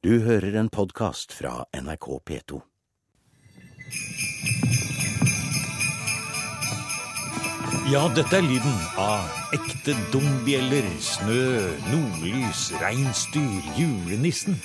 Du 0.00 0.14
hører 0.24 0.54
en 0.56 0.70
podkast 0.72 1.34
fra 1.36 1.66
NRK 1.76 2.06
P2. 2.24 2.58
Ja, 7.92 8.06
dette 8.16 8.38
er 8.38 8.46
lyden 8.46 8.78
av 8.96 9.28
ekte 9.52 9.92
dombjeller, 10.08 10.88
snø, 11.04 11.44
nordlys, 11.90 12.70
reinsdyr, 12.80 13.60
julenissen. 13.76 14.56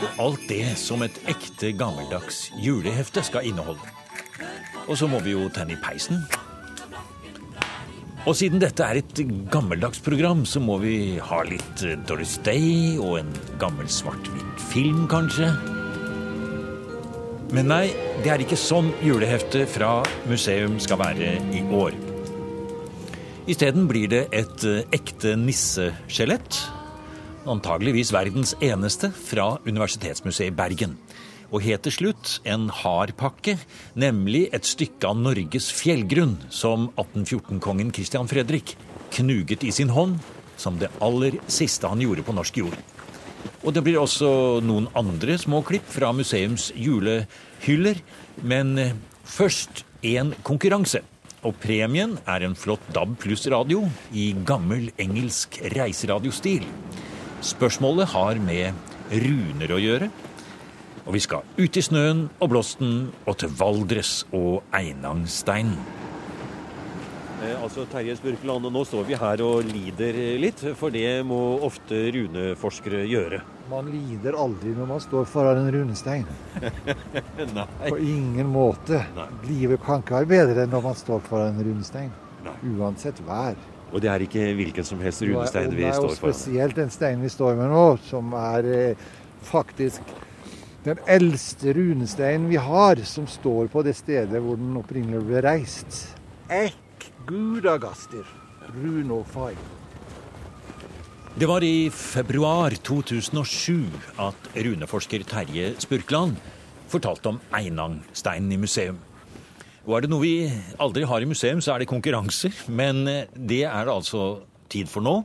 Og 0.00 0.24
alt 0.24 0.48
det 0.48 0.72
som 0.80 1.04
et 1.04 1.20
ekte 1.28 1.74
gammeldags 1.76 2.46
julehefte 2.64 3.20
skal 3.28 3.52
inneholde. 3.52 3.92
Og 4.86 4.96
så 4.96 5.04
må 5.04 5.20
vi 5.20 5.36
jo 5.36 5.50
tenne 5.52 5.76
i 5.76 5.82
peisen. 5.84 6.24
Og 8.28 8.36
siden 8.36 8.60
dette 8.60 8.84
er 8.84 8.98
et 9.00 9.20
gammeldags 9.52 10.02
program, 10.04 10.42
så 10.44 10.60
må 10.60 10.76
vi 10.82 11.16
ha 11.24 11.40
litt 11.48 11.84
Doris 12.08 12.36
Day 12.44 12.98
og 13.00 13.22
en 13.22 13.30
gammel 13.62 13.88
svart-hvitt 13.88 14.64
film, 14.70 15.06
kanskje. 15.08 15.48
Men 17.56 17.66
nei, 17.72 17.86
det 18.22 18.30
er 18.30 18.44
ikke 18.44 18.58
sånn 18.60 18.92
juleheftet 19.02 19.72
fra 19.72 20.02
museum 20.30 20.76
skal 20.82 21.00
være 21.00 21.32
i 21.56 21.64
år. 21.74 21.96
Isteden 23.50 23.88
blir 23.90 24.06
det 24.12 24.26
et 24.36 24.66
eh, 24.68 24.84
ekte 24.94 25.32
nisseskjelett. 25.40 26.60
Antageligvis 27.50 28.12
verdens 28.14 28.52
eneste 28.62 29.10
fra 29.16 29.54
Universitetsmuseet 29.64 30.52
i 30.52 30.54
Bergen. 30.54 30.94
Og 31.50 31.64
het 31.66 31.82
til 31.86 31.96
slutt 31.96 32.36
en 32.46 32.68
hardpakke, 32.70 33.56
nemlig 33.98 34.46
et 34.54 34.68
stykke 34.68 35.08
av 35.10 35.18
Norges 35.18 35.70
fjellgrunn 35.74 36.36
som 36.54 36.90
1814-kongen 36.94 37.90
Christian 37.94 38.30
Fredrik 38.30 38.76
knuget 39.10 39.66
i 39.66 39.74
sin 39.74 39.90
hånd 39.90 40.20
som 40.60 40.78
det 40.78 40.92
aller 41.02 41.40
siste 41.50 41.88
han 41.88 42.02
gjorde 42.04 42.24
på 42.26 42.34
norsk 42.36 42.60
jord. 42.62 42.76
Og 43.64 43.74
det 43.76 43.82
blir 43.84 44.00
også 44.00 44.60
noen 44.64 44.88
andre 44.96 45.36
små 45.40 45.62
klipp 45.66 45.88
fra 45.90 46.12
museums 46.16 46.70
julehyller. 46.76 48.00
Men 48.40 48.76
eh, 48.80 48.94
først 49.24 49.84
en 50.06 50.34
konkurranse. 50.46 51.02
Og 51.44 51.56
premien 51.60 52.18
er 52.28 52.44
en 52.44 52.56
flott 52.56 52.84
DAB 52.92 53.14
pluss-radio 53.20 53.86
i 54.12 54.30
gammel 54.48 54.90
engelsk 55.00 55.56
reiseradiostil. 55.72 56.66
Spørsmålet 57.44 58.12
har 58.12 58.40
med 58.44 59.16
runer 59.24 59.72
å 59.72 59.80
gjøre. 59.80 60.10
Og 61.10 61.16
vi 61.16 61.24
skal 61.24 61.42
ut 61.58 61.74
i 61.74 61.82
snøen 61.82 62.20
og 62.38 62.52
blåsten 62.52 62.90
og 63.26 63.34
til 63.42 63.50
Valdres 63.58 64.12
og 64.30 64.60
Einangstein. 64.70 65.72
Eh, 67.42 67.56
altså 67.56 67.82
Terje 67.90 68.14
Spurkeland, 68.14 68.68
nå 68.70 68.84
står 68.86 69.08
vi 69.08 69.18
her 69.18 69.42
og 69.42 69.66
lider 69.66 70.20
litt, 70.38 70.62
for 70.78 70.94
det 70.94 71.24
må 71.26 71.40
ofte 71.66 71.98
runeforskere 72.14 73.02
gjøre. 73.10 73.42
Man 73.72 73.90
lider 73.90 74.38
aldri 74.38 74.76
når 74.76 74.90
man 74.92 75.02
står 75.02 75.26
foran 75.32 75.64
en 75.64 75.72
runestein. 75.80 76.30
Nei. 77.58 77.66
På 77.88 77.98
ingen 77.98 78.54
måte. 78.54 79.02
Nei. 79.18 79.26
Livet 79.50 79.82
kan 79.82 80.06
ikke 80.06 80.20
være 80.20 80.32
bedre 80.36 80.62
enn 80.68 80.74
når 80.78 80.88
man 80.92 81.02
står 81.02 81.26
foran 81.26 81.58
en 81.58 81.70
runestein. 81.72 82.14
Nei. 82.46 82.56
Uansett 82.76 83.18
vær. 83.26 83.58
Og 83.90 83.98
det 83.98 84.14
er 84.14 84.30
ikke 84.30 84.46
hvilken 84.62 84.86
som 84.86 85.02
helst 85.02 85.26
runestein 85.26 85.74
vi 85.74 85.82
det 85.82 85.90
er 85.90 85.98
jo 85.98 86.06
står 86.06 86.18
spesielt 86.22 86.78
den 86.78 86.94
steinen 86.94 87.26
vi 87.26 87.34
står 87.34 87.58
med 87.58 87.74
nå, 87.74 87.86
som 88.06 88.30
er 88.46 88.74
eh, 88.78 89.08
faktisk 89.50 90.20
den 90.84 91.00
eldste 91.10 91.74
runesteinen 91.76 92.48
vi 92.48 92.60
har, 92.60 93.02
som 93.04 93.26
står 93.28 93.68
på 93.72 93.82
det 93.84 93.96
stedet 93.98 94.40
hvor 94.40 94.56
den 94.60 94.78
opprinnelig 94.80 95.20
ble 95.26 95.42
reist. 95.44 96.00
Ek 96.50 97.10
gudagaster, 97.28 98.24
runofai. 98.80 99.52
Det 101.40 101.46
var 101.46 101.62
i 101.62 101.90
februar 101.94 102.74
2007 102.74 103.84
at 104.18 104.48
runeforsker 104.56 105.22
Terje 105.28 105.74
Spurkland 105.78 106.40
fortalte 106.90 107.30
om 107.30 107.38
Einangsteinen 107.54 108.50
i 108.50 108.58
museum. 108.58 108.98
Og 109.86 109.96
er 109.96 110.04
det 110.04 110.10
noe 110.12 110.24
vi 110.24 110.34
aldri 110.82 111.06
har 111.08 111.22
i 111.22 111.28
museum, 111.30 111.62
så 111.62 111.74
er 111.74 111.82
det 111.82 111.90
konkurranser. 111.90 112.52
Men 112.68 113.06
eh, 113.08 113.30
det 113.34 113.62
er 113.68 113.86
det 113.86 113.94
altså 113.94 114.24
tid 114.70 114.88
for 114.88 115.04
nå. 115.04 115.16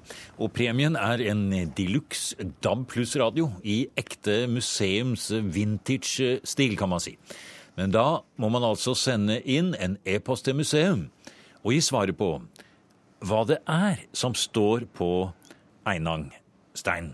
Og 0.42 0.52
premien 0.56 0.96
er 1.00 1.22
en 1.32 1.46
de 1.78 1.88
luxe 1.92 2.36
DAB 2.66 2.86
pluss-radio 2.92 3.52
i 3.64 3.84
ekte 3.98 4.46
museums 4.52 5.30
vintage-stil, 5.32 6.76
kan 6.80 6.90
man 6.92 7.00
si. 7.04 7.16
Men 7.78 7.92
da 7.92 8.22
må 8.40 8.50
man 8.50 8.64
altså 8.64 8.94
sende 8.96 9.42
inn 9.44 9.74
en 9.80 9.98
e-post 10.08 10.46
til 10.48 10.56
museum 10.56 11.08
og 11.66 11.74
gi 11.74 11.82
svaret 11.82 12.16
på 12.18 12.34
hva 13.26 13.44
det 13.50 13.58
er 13.68 14.04
som 14.16 14.36
står 14.38 14.86
på 14.96 15.10
Einang-steinen. 15.90 17.14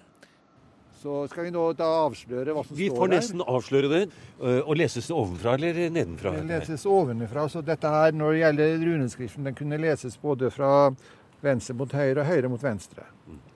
Så 1.01 1.23
skal 1.31 1.47
vi 1.47 1.51
nå 1.55 1.63
da 1.73 1.87
avsløre 2.03 2.53
hva 2.53 2.61
som 2.67 2.77
Vi 2.77 2.91
står 2.91 2.99
får 2.99 3.07
der. 3.09 3.15
nesten 3.15 3.41
avsløre 3.41 3.87
det. 3.89 4.01
øh, 4.39 4.59
Og 4.69 4.75
leses 4.77 5.07
det 5.07 5.15
ovenfra 5.15 5.55
eller 5.57 5.89
nedenfra? 5.89 6.31
Det 6.35 6.45
leses 6.45 6.85
ovenfra, 6.85 7.47
så 7.49 7.61
dette 7.65 7.89
her, 7.89 8.11
når 8.11 8.31
det 8.31 8.39
gjelder 8.43 8.85
runeskriften, 8.85 9.45
den 9.49 9.55
kunne 9.57 9.77
leses 9.81 10.17
både 10.21 10.51
fra 10.51 10.91
venstre 11.43 11.75
mot 11.77 11.91
høyre 11.91 12.21
og 12.23 12.27
høyre 12.29 12.49
mot 12.51 12.63
venstre. 12.63 13.05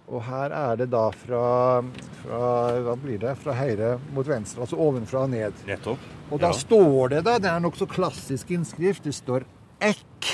Og 0.05 0.21
her 0.27 0.53
er 0.53 0.75
det 0.77 0.89
da 0.93 1.07
fra, 1.17 1.81
fra 2.21 2.41
hva 2.85 2.93
blir 3.01 3.17
det, 3.23 3.33
fra 3.41 3.55
høyre 3.57 3.95
mot 4.13 4.27
venstre, 4.29 4.61
altså 4.61 4.77
ovenfra 4.77 5.23
og 5.25 5.31
ned. 5.33 5.53
Nettopp. 5.65 5.99
Og 6.31 6.39
da 6.41 6.51
Ja. 6.53 6.57
står 6.59 7.09
det, 7.09 7.23
da, 7.25 7.37
det 7.39 7.49
er 7.49 7.59
nokså 7.63 7.87
klassisk 7.89 8.51
innskrift, 8.53 9.03
det 9.03 9.13
står 9.17 9.45
ekk. 9.81 10.31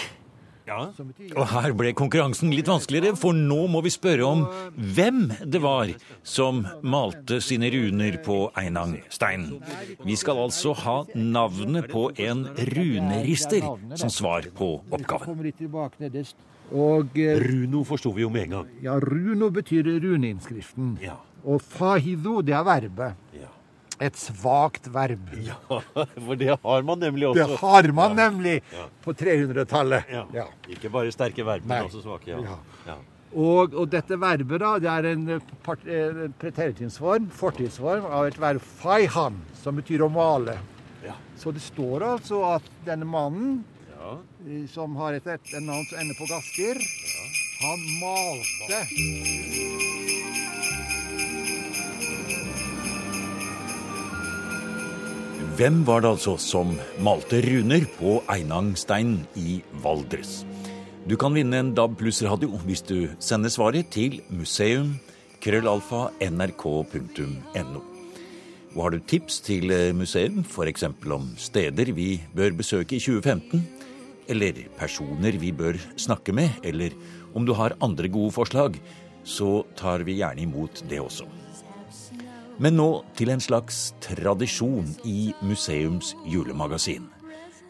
Ja. 0.67 0.85
Og 1.35 1.47
her 1.51 1.73
ble 1.75 1.91
konkurransen 1.97 2.51
litt 2.53 2.67
vanskeligere, 2.69 3.17
for 3.19 3.33
nå 3.35 3.67
må 3.67 3.81
vi 3.83 3.89
spørre 3.91 4.23
om 4.23 4.43
hvem 4.77 5.33
det 5.43 5.59
var 5.59 5.89
som 6.23 6.61
malte 6.83 7.41
sine 7.43 7.67
runer 7.73 8.15
på 8.23 8.51
Einangsteinen. 8.55 9.57
Vi 10.05 10.15
skal 10.15 10.37
altså 10.37 10.71
ha 10.85 11.03
navnet 11.15 11.89
på 11.91 12.05
en 12.23 12.45
runerister 12.71 13.65
som 13.97 14.09
svar 14.13 14.47
på 14.55 14.77
oppgaven. 14.91 15.43
Og 16.71 17.17
eh, 17.19 17.37
Runo 17.41 17.83
forsto 17.87 18.11
vi 18.15 18.23
jo 18.23 18.29
med 18.31 18.47
en 18.47 18.53
gang. 18.57 18.67
ja, 18.83 18.99
runo 18.99 19.49
betyr 19.51 19.83
runeinnskriften. 20.03 20.97
Ja. 21.03 21.17
Og 21.43 21.61
fahido, 21.61 22.41
det 22.41 22.53
er 22.55 22.63
verbet. 22.63 23.17
Ja. 23.35 23.49
Et 24.01 24.15
svakt 24.17 24.87
verb. 24.93 25.27
ja, 25.45 25.57
for 26.25 26.35
det 26.35 26.55
har 26.63 26.81
man 26.87 26.99
nemlig 26.99 27.27
også. 27.27 27.39
Det 27.43 27.57
har 27.59 27.91
man 27.93 28.15
nemlig 28.15 28.61
på 29.03 29.13
300-tallet. 29.13 30.03
Ja. 30.09 30.25
Ja. 30.33 30.45
Ikke 30.69 30.89
bare 30.89 31.11
sterke 31.13 31.45
verb, 31.45 31.65
men 31.65 31.77
Nei. 31.77 31.85
også 31.85 32.01
svake. 32.01 32.31
Ja. 32.31 32.39
Ja. 32.41 32.57
Ja. 32.87 32.95
Og, 33.31 33.75
og 33.77 33.87
dette 33.91 34.17
verbet 34.19 34.59
da, 34.59 34.71
det 34.81 34.89
er 34.91 35.05
en, 35.13 35.27
eh, 35.37 35.75
eh, 35.87 36.23
preteritumsform, 36.41 37.29
fortidsform, 37.31 38.05
av 38.09 38.25
et 38.27 38.39
verb 38.41 38.63
faihan, 38.81 39.37
som 39.61 39.77
betyr 39.79 40.03
å 40.03 40.09
male. 40.11 40.57
Ja. 41.05 41.13
Så 41.39 41.53
det 41.55 41.61
står 41.63 42.03
altså 42.15 42.41
at 42.57 42.65
denne 42.85 43.07
mannen, 43.07 43.61
Ja. 44.01 44.15
som 44.73 44.95
har 44.97 45.13
et 45.13 45.27
etternavn 45.29 45.85
som 45.85 45.99
ender 46.01 46.17
på 46.17 46.25
Gasker, 46.25 46.79
han 47.61 47.81
malte. 48.01 48.79
Hvem 55.59 55.83
var 55.85 56.01
det 56.01 56.09
altså 56.15 56.33
som 56.41 56.71
malte 57.05 57.43
runer 57.45 57.85
på 57.99 58.15
Einangsteinen 58.31 59.19
i 59.37 59.59
Valdres? 59.83 60.39
Du 61.05 61.13
kan 61.17 61.35
vinne 61.37 61.59
en 61.61 61.73
DAB 61.77 61.99
pluss-radio 61.99 62.57
hvis 62.65 62.81
du 62.87 63.05
sender 63.21 63.53
svaret 63.53 63.91
til 63.93 64.17
museum 64.33 64.95
krøllalfa 65.43 66.07
nrk.no. 66.25 67.83
Og 68.71 68.81
har 68.81 68.95
du 68.95 69.05
tips 69.05 69.41
til 69.45 69.69
museum, 69.93 70.41
f.eks. 70.47 70.87
om 70.89 71.29
steder 71.37 71.93
vi 71.93 72.15
bør 72.33 72.57
besøke 72.57 72.95
i 72.95 73.03
2015, 73.03 73.80
eller 74.31 74.63
personer 74.79 75.37
vi 75.39 75.51
bør 75.55 75.77
snakke 75.99 76.33
med, 76.35 76.57
eller 76.63 76.95
om 77.35 77.45
du 77.45 77.53
har 77.57 77.77
andre 77.83 78.09
gode 78.11 78.33
forslag, 78.35 78.79
så 79.23 79.61
tar 79.77 80.05
vi 80.07 80.19
gjerne 80.21 80.43
imot 80.47 80.83
det 80.89 81.01
også. 81.03 81.27
Men 82.61 82.77
nå 82.77 82.89
til 83.17 83.31
en 83.33 83.41
slags 83.41 83.91
tradisjon 84.03 84.89
i 85.07 85.31
museums 85.41 86.13
julemagasin. 86.29 87.07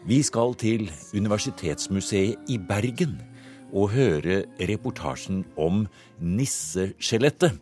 Vi 0.08 0.18
skal 0.26 0.56
til 0.58 0.88
Universitetsmuseet 1.14 2.50
i 2.50 2.58
Bergen 2.58 3.20
og 3.72 3.92
høre 3.94 4.42
reportasjen 4.68 5.44
om 5.56 5.86
nisseskjelettet, 6.20 7.56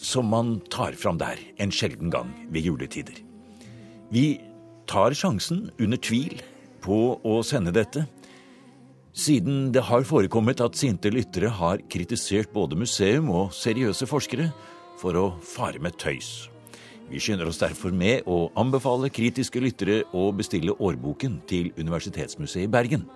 som 0.00 0.28
man 0.30 0.60
tar 0.72 0.96
fram 0.96 1.18
der 1.20 1.40
en 1.60 1.72
sjelden 1.74 2.12
gang 2.14 2.30
ved 2.52 2.68
juletider. 2.68 3.18
Vi 4.14 4.38
tar 4.86 5.16
sjansen, 5.18 5.66
under 5.82 5.98
tvil, 5.98 6.38
på 6.80 7.18
å 7.26 7.40
sende 7.44 7.74
dette, 7.74 8.06
siden 9.16 9.70
det 9.72 9.86
har 9.88 10.04
forekommet 10.04 10.60
at 10.60 10.76
sinte 10.76 11.08
lyttere 11.12 11.48
har 11.48 11.80
kritisert 11.88 12.52
både 12.52 12.76
museum 12.76 13.30
og 13.32 13.54
seriøse 13.56 14.08
forskere 14.08 14.50
for 15.00 15.16
å 15.16 15.24
fare 15.44 15.80
med 15.80 15.96
tøys. 16.00 16.50
Vi 17.08 17.20
skynder 17.22 17.48
oss 17.48 17.60
derfor 17.62 17.94
med 17.94 18.26
å 18.28 18.50
anbefale 18.58 19.08
kritiske 19.14 19.62
lyttere 19.62 20.02
å 20.16 20.28
bestille 20.36 20.74
årboken 20.74 21.38
til 21.48 21.70
Universitetsmuseet 21.78 22.66
i 22.66 22.72
Bergen. 22.72 23.06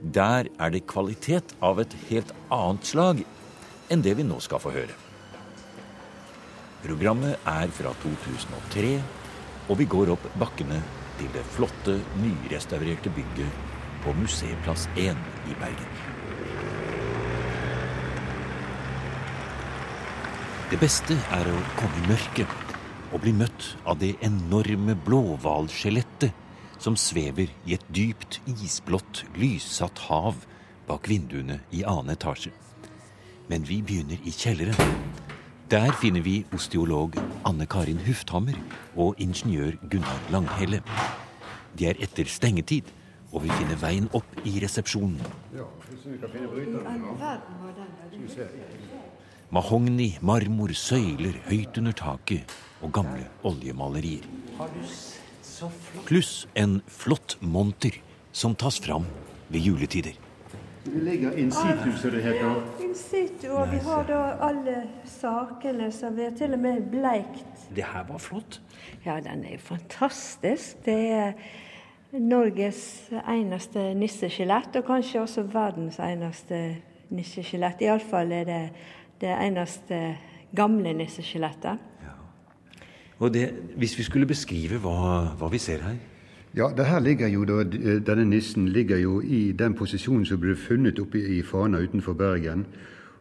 Der 0.00 0.50
er 0.60 0.72
det 0.72 0.86
kvalitet 0.88 1.54
av 1.64 1.80
et 1.80 1.96
helt 2.10 2.34
annet 2.52 2.86
slag 2.86 3.24
enn 3.90 4.04
det 4.04 4.14
vi 4.20 4.26
nå 4.28 4.38
skal 4.44 4.62
få 4.62 4.74
høre. 4.76 4.94
Programmet 6.84 7.40
er 7.48 7.72
fra 7.74 7.90
2003, 8.04 8.92
og 9.68 9.80
vi 9.80 9.88
går 9.88 10.14
opp 10.14 10.30
bakkene 10.40 10.78
til 11.18 11.32
det 11.34 11.42
flotte, 11.56 11.98
nyrestaurerte 12.20 13.12
bygget 13.16 13.69
på 14.04 14.14
Museumplass 14.16 14.88
1 14.96 15.16
i 15.50 15.56
Bergen. 15.60 15.92
Det 20.70 20.78
beste 20.78 21.16
er 21.34 21.48
å 21.50 21.62
komme 21.78 21.98
i 21.98 22.08
mørket 22.08 22.52
og 23.10 23.24
bli 23.24 23.32
møtt 23.34 23.72
av 23.90 23.98
det 23.98 24.12
enorme 24.22 24.94
blåhvalskjelettet 25.06 26.30
som 26.80 26.96
svever 26.96 27.50
i 27.66 27.74
et 27.74 27.86
dypt, 27.92 28.38
isblått, 28.48 29.24
lyssatt 29.36 30.06
hav 30.06 30.38
bak 30.88 31.10
vinduene 31.10 31.60
i 31.74 31.82
annen 31.84 32.14
etasje. 32.14 32.52
Men 33.50 33.66
vi 33.66 33.80
begynner 33.82 34.22
i 34.22 34.32
kjelleren. 34.32 34.94
Der 35.70 35.92
finner 35.98 36.22
vi 36.22 36.44
osteolog 36.54 37.18
Anne 37.46 37.66
Karin 37.66 38.00
Hufthammer 38.06 38.56
og 38.96 39.18
ingeniør 39.22 39.76
Gunnar 39.90 40.22
Langhelle. 40.30 40.80
De 41.78 41.90
er 41.90 42.00
etter 42.02 42.30
stengetid, 42.30 42.88
og 43.30 43.44
vi 43.44 43.50
finner 43.54 43.78
veien 43.80 44.08
opp 44.16 44.40
i 44.44 44.56
resepsjonen. 44.62 45.20
Mahogni, 49.50 50.08
marmor, 50.22 50.74
søyler 50.74 51.38
høyt 51.48 51.78
under 51.82 51.96
taket 51.98 52.56
og 52.82 52.92
gamle 52.94 53.26
oljemalerier. 53.46 54.26
Pluss 56.08 56.46
en 56.54 56.80
flott 56.88 57.36
monter 57.42 58.00
som 58.32 58.54
tas 58.54 58.78
fram 58.80 59.06
ved 59.50 59.66
juletider. 59.66 60.18
Vi 60.84 61.00
legger 61.04 61.34
in 61.36 61.50
situ, 61.52 61.90
som 62.00 62.10
det 62.10 62.22
heter. 62.24 62.62
In 62.80 62.94
situ, 62.96 63.50
og 63.52 63.68
vi 63.72 63.78
har 63.84 64.06
da 64.08 64.20
alle 64.46 64.76
sakene, 65.04 65.90
som 65.92 66.16
vi 66.16 66.24
har 66.24 66.32
til 66.38 66.56
og 66.56 66.62
med 66.62 66.86
bleikt. 66.90 67.66
Det 67.76 67.84
her 67.84 68.06
var 68.08 68.18
flott. 68.18 68.60
Ja, 69.04 69.18
den 69.20 69.44
er 69.44 69.58
jo 69.58 69.60
fantastisk. 69.74 70.80
Det 70.84 70.96
er 71.12 71.32
Norges 72.18 73.10
eneste 73.22 73.92
nisseskjelett, 73.94 74.74
og 74.80 74.86
kanskje 74.88 75.20
også 75.22 75.44
verdens 75.52 76.00
eneste 76.02 76.58
nisseskjelett. 77.14 77.84
Iallfall 77.86 78.32
er 78.34 78.48
det 78.48 78.62
det 79.20 79.30
eneste 79.30 80.00
gamle 80.56 80.92
nisseskjelettet. 80.98 81.86
Og 83.20 83.34
det, 83.34 83.52
Hvis 83.76 83.98
vi 83.98 84.02
skulle 84.02 84.26
beskrive 84.26 84.78
hva, 84.80 85.36
hva 85.36 85.48
vi 85.52 85.58
ser 85.58 85.82
her 85.84 85.96
Ja, 86.56 86.70
det 86.76 86.86
her 86.86 87.00
ligger 87.00 87.28
jo 87.28 87.44
da, 87.44 87.62
Denne 88.00 88.24
nissen 88.24 88.68
ligger 88.68 88.96
jo 88.96 89.20
i 89.20 89.52
den 89.52 89.74
posisjonen 89.74 90.24
som 90.26 90.40
ble 90.40 90.56
funnet 90.56 90.98
oppe 90.98 91.20
i 91.20 91.42
Fana 91.42 91.78
utenfor 91.78 92.12
Bergen. 92.12 92.64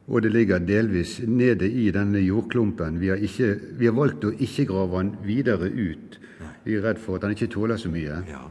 Og 0.08 0.24
det 0.24 0.32
ligger 0.32 0.58
delvis 0.58 1.20
nede 1.28 1.70
i 1.70 1.92
denne 1.92 2.20
jordklumpen. 2.20 3.00
Vi 3.00 3.08
har, 3.08 3.16
ikke, 3.22 3.60
vi 3.78 3.86
har 3.86 3.94
valgt 3.94 4.26
å 4.26 4.32
ikke 4.32 4.66
grave 4.66 5.04
den 5.04 5.12
videre 5.24 5.70
ut. 5.70 6.18
Vi 6.64 6.74
er 6.74 6.82
redd 6.82 6.98
for 6.98 7.20
at 7.20 7.28
den 7.28 7.36
ikke 7.36 7.52
tåler 7.54 7.78
så 7.78 7.92
mye. 7.94 8.24
Ja, 8.30 8.48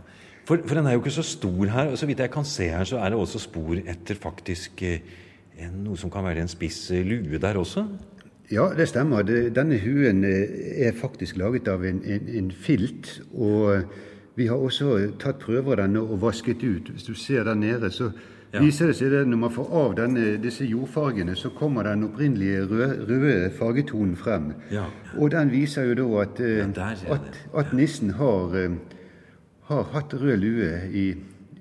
for, 0.48 0.60
for 0.64 0.78
den 0.78 0.86
er 0.88 0.96
jo 0.96 1.02
ikke 1.02 1.12
så 1.18 1.24
stor 1.26 1.66
her. 1.74 1.90
og 1.92 1.98
Så 2.00 2.06
vidt 2.08 2.20
jeg 2.24 2.30
kan 2.32 2.44
se 2.48 2.70
her, 2.72 2.84
så 2.88 2.98
er 3.04 3.12
det 3.12 3.18
også 3.20 3.38
spor 3.42 3.76
etter 3.84 4.16
faktisk 4.16 4.82
eh, 4.88 5.02
en, 5.60 5.82
noe 5.84 5.98
som 6.00 6.10
kan 6.14 6.24
være 6.24 6.40
en 6.46 6.48
spiss 6.50 6.86
eh, 6.96 7.04
lue 7.06 7.38
der 7.42 7.58
også. 7.60 7.84
Ja, 8.50 8.70
det 8.72 8.86
stemmer. 8.88 9.26
Denne 9.28 9.76
huen 9.82 10.22
eh, 10.24 10.86
er 10.88 10.96
faktisk 10.96 11.36
laget 11.36 11.68
av 11.68 11.84
en, 11.84 12.00
en, 12.08 12.28
en 12.40 12.48
filt. 12.64 13.18
Og 13.36 13.84
vi 14.38 14.46
har 14.48 14.56
også 14.56 14.94
tatt 15.20 15.40
prøver 15.42 15.76
av 15.76 15.82
denne 15.84 16.00
og 16.00 16.20
vasket 16.22 16.62
ut. 16.64 16.88
Hvis 16.94 17.04
du 17.10 17.12
ser 17.14 17.44
der 17.44 17.54
nede, 17.58 17.90
så 17.92 18.10
Ja. 18.48 18.62
viser 18.64 18.86
det 18.88 18.94
seg 18.96 19.12
at 19.12 19.26
når 19.28 19.36
man 19.42 19.50
får 19.52 19.66
av 19.76 19.90
denne, 19.98 20.22
disse 20.40 20.64
jordfargene, 20.64 21.34
så 21.36 21.50
kommer 21.52 21.84
den 21.84 22.06
opprinnelige 22.06 22.62
røde, 22.70 23.04
røde 23.04 23.50
fargetonen 23.58 24.14
frem. 24.16 24.46
Ja. 24.72 24.86
Og 25.18 25.28
den 25.34 25.50
viser 25.52 25.84
jo 25.84 25.94
da 25.98 26.22
at, 26.22 26.40
Ja, 26.40 26.86
at, 27.12 27.36
at 27.60 27.74
nissen 27.76 28.14
har, 28.16 28.56
har 29.68 29.90
hatt 29.92 30.14
rød 30.16 30.40
lue 30.40 30.70
i 30.96 31.04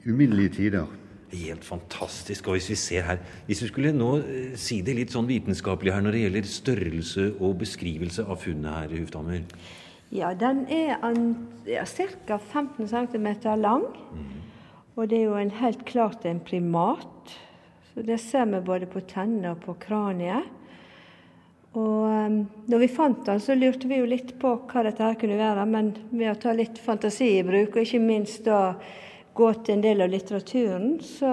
uminnelige 0.07 0.56
tider. 0.62 0.88
Helt 1.33 1.65
fantastisk. 1.68 2.48
Og 2.48 2.56
hvis 2.56 2.69
vi 2.69 2.75
ser 2.80 3.01
her 3.04 3.18
Hvis 3.45 3.62
vi 3.62 3.68
skulle 3.68 3.92
nå 3.92 4.18
eh, 4.18 4.54
si 4.56 4.80
det 4.81 4.95
litt 4.95 5.12
sånn 5.12 5.27
vitenskapelig 5.27 5.92
her 5.92 6.06
når 6.06 6.15
det 6.15 6.21
gjelder 6.21 6.48
størrelse 6.48 7.25
og 7.44 7.57
beskrivelse 7.59 8.24
av 8.24 8.39
funnet 8.39 8.71
her, 8.71 8.95
Huftammer. 8.95 9.44
Ja, 10.12 10.31
den 10.33 10.63
er 10.71 10.95
ja, 11.68 11.83
ca. 11.83 12.38
15 12.38 12.88
cm 12.88 13.27
lang. 13.59 13.83
Og 14.95 15.09
det 15.09 15.19
er 15.19 15.25
jo 15.27 15.36
en, 15.36 15.51
helt 15.51 15.83
klart 15.86 16.24
en 16.25 16.39
primat. 16.39 17.36
Så 17.92 18.06
det 18.07 18.21
ser 18.24 18.48
vi 18.48 18.63
både 18.63 18.88
på 18.88 19.04
tennene 19.04 19.51
og 19.51 19.65
på 19.65 19.75
kraniet. 19.83 20.48
Og 21.75 22.68
når 22.72 22.81
vi 22.81 22.88
fant 22.90 23.25
den, 23.28 23.42
så 23.44 23.56
lurte 23.58 23.90
vi 23.90 24.00
jo 24.00 24.08
litt 24.10 24.34
på 24.40 24.54
hva 24.69 24.86
dette 24.88 25.04
her 25.04 25.18
kunne 25.19 25.38
være. 25.40 25.66
Men 25.69 25.92
ved 26.10 26.31
å 26.31 26.40
ta 26.42 26.56
litt 26.56 26.80
fantasi 26.81 27.34
i 27.38 27.46
bruk, 27.46 27.75
og 27.75 27.84
ikke 27.84 28.02
minst 28.02 28.48
da 28.48 28.78
gå 29.38 29.52
til 29.62 29.78
en 29.78 29.84
del 29.84 30.02
av 30.06 30.12
litteraturen, 30.12 30.96
så 31.04 31.31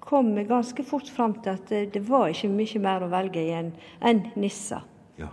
kom 0.00 0.34
vi 0.34 0.44
ganske 0.48 0.84
fort 0.86 1.08
fram 1.12 1.36
til 1.42 1.54
at 1.54 1.72
det, 1.94 2.02
var 2.06 2.30
ikke 2.30 2.50
mye 2.52 2.82
mer 2.82 3.04
å 3.06 3.10
velge 3.12 3.42
i 3.42 3.54
enn 3.54 3.72
en 4.06 4.22
nissa. 4.40 4.82
Ja. 5.20 5.30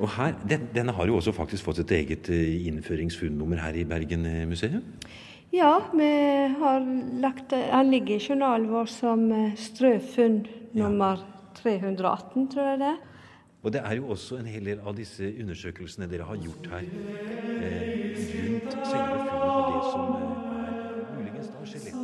Og 0.00 0.08
her, 0.14 0.34
den, 0.48 0.68
Denne 0.74 0.94
har 0.96 1.08
jo 1.10 1.18
også 1.18 1.34
faktisk 1.36 1.66
fått 1.66 1.82
et 1.82 1.92
eget 1.98 2.30
innføringsfunnummer 2.30 2.70
innføringsfunnnummer 2.70 3.62
her 3.64 3.76
i 3.76 3.84
Bergen 3.88 4.26
eh, 4.28 4.46
museum. 4.48 4.84
Ja, 5.50 5.72
vi 5.92 6.10
har 6.60 6.84
lagt 7.20 7.52
han 7.52 7.90
ligger 7.90 8.16
i 8.16 8.22
journalen 8.22 8.68
vår 8.70 8.90
som 8.92 9.26
eh, 9.34 9.56
strøfunn 9.58 10.44
nummer 10.78 11.24
318, 11.58 12.48
tror 12.52 12.68
jeg 12.70 12.82
det 12.84 12.92
er. 12.94 13.00
Og 13.62 13.72
det 13.72 13.80
er 13.84 13.92
jo 13.92 14.08
også 14.08 14.36
en 14.40 14.46
hel 14.48 14.64
del 14.64 14.80
av 14.80 14.96
disse 14.96 15.26
undersøkelsene 15.42 16.08
dere 16.08 16.24
har 16.24 16.38
gjort 16.40 16.66
her 16.72 16.78
eh, 16.80 18.16
rundt 18.46 18.72
selve 18.88 19.18
funnet 19.26 19.50
og 19.50 19.62
det 19.74 19.82
som 19.90 20.04
eh, 20.16 20.22
er 20.64 20.72
muligens 21.16 21.48
da 21.52 21.58
skjelettet. 21.68 22.00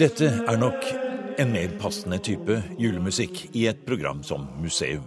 Dette 0.00 0.30
er 0.32 0.56
nok 0.56 0.86
en 1.42 1.50
mer 1.52 1.74
passende 1.76 2.16
type 2.24 2.54
julemusikk 2.80 3.50
i 3.52 3.66
et 3.68 3.82
program 3.84 4.22
som 4.24 4.46
Museum. 4.56 5.04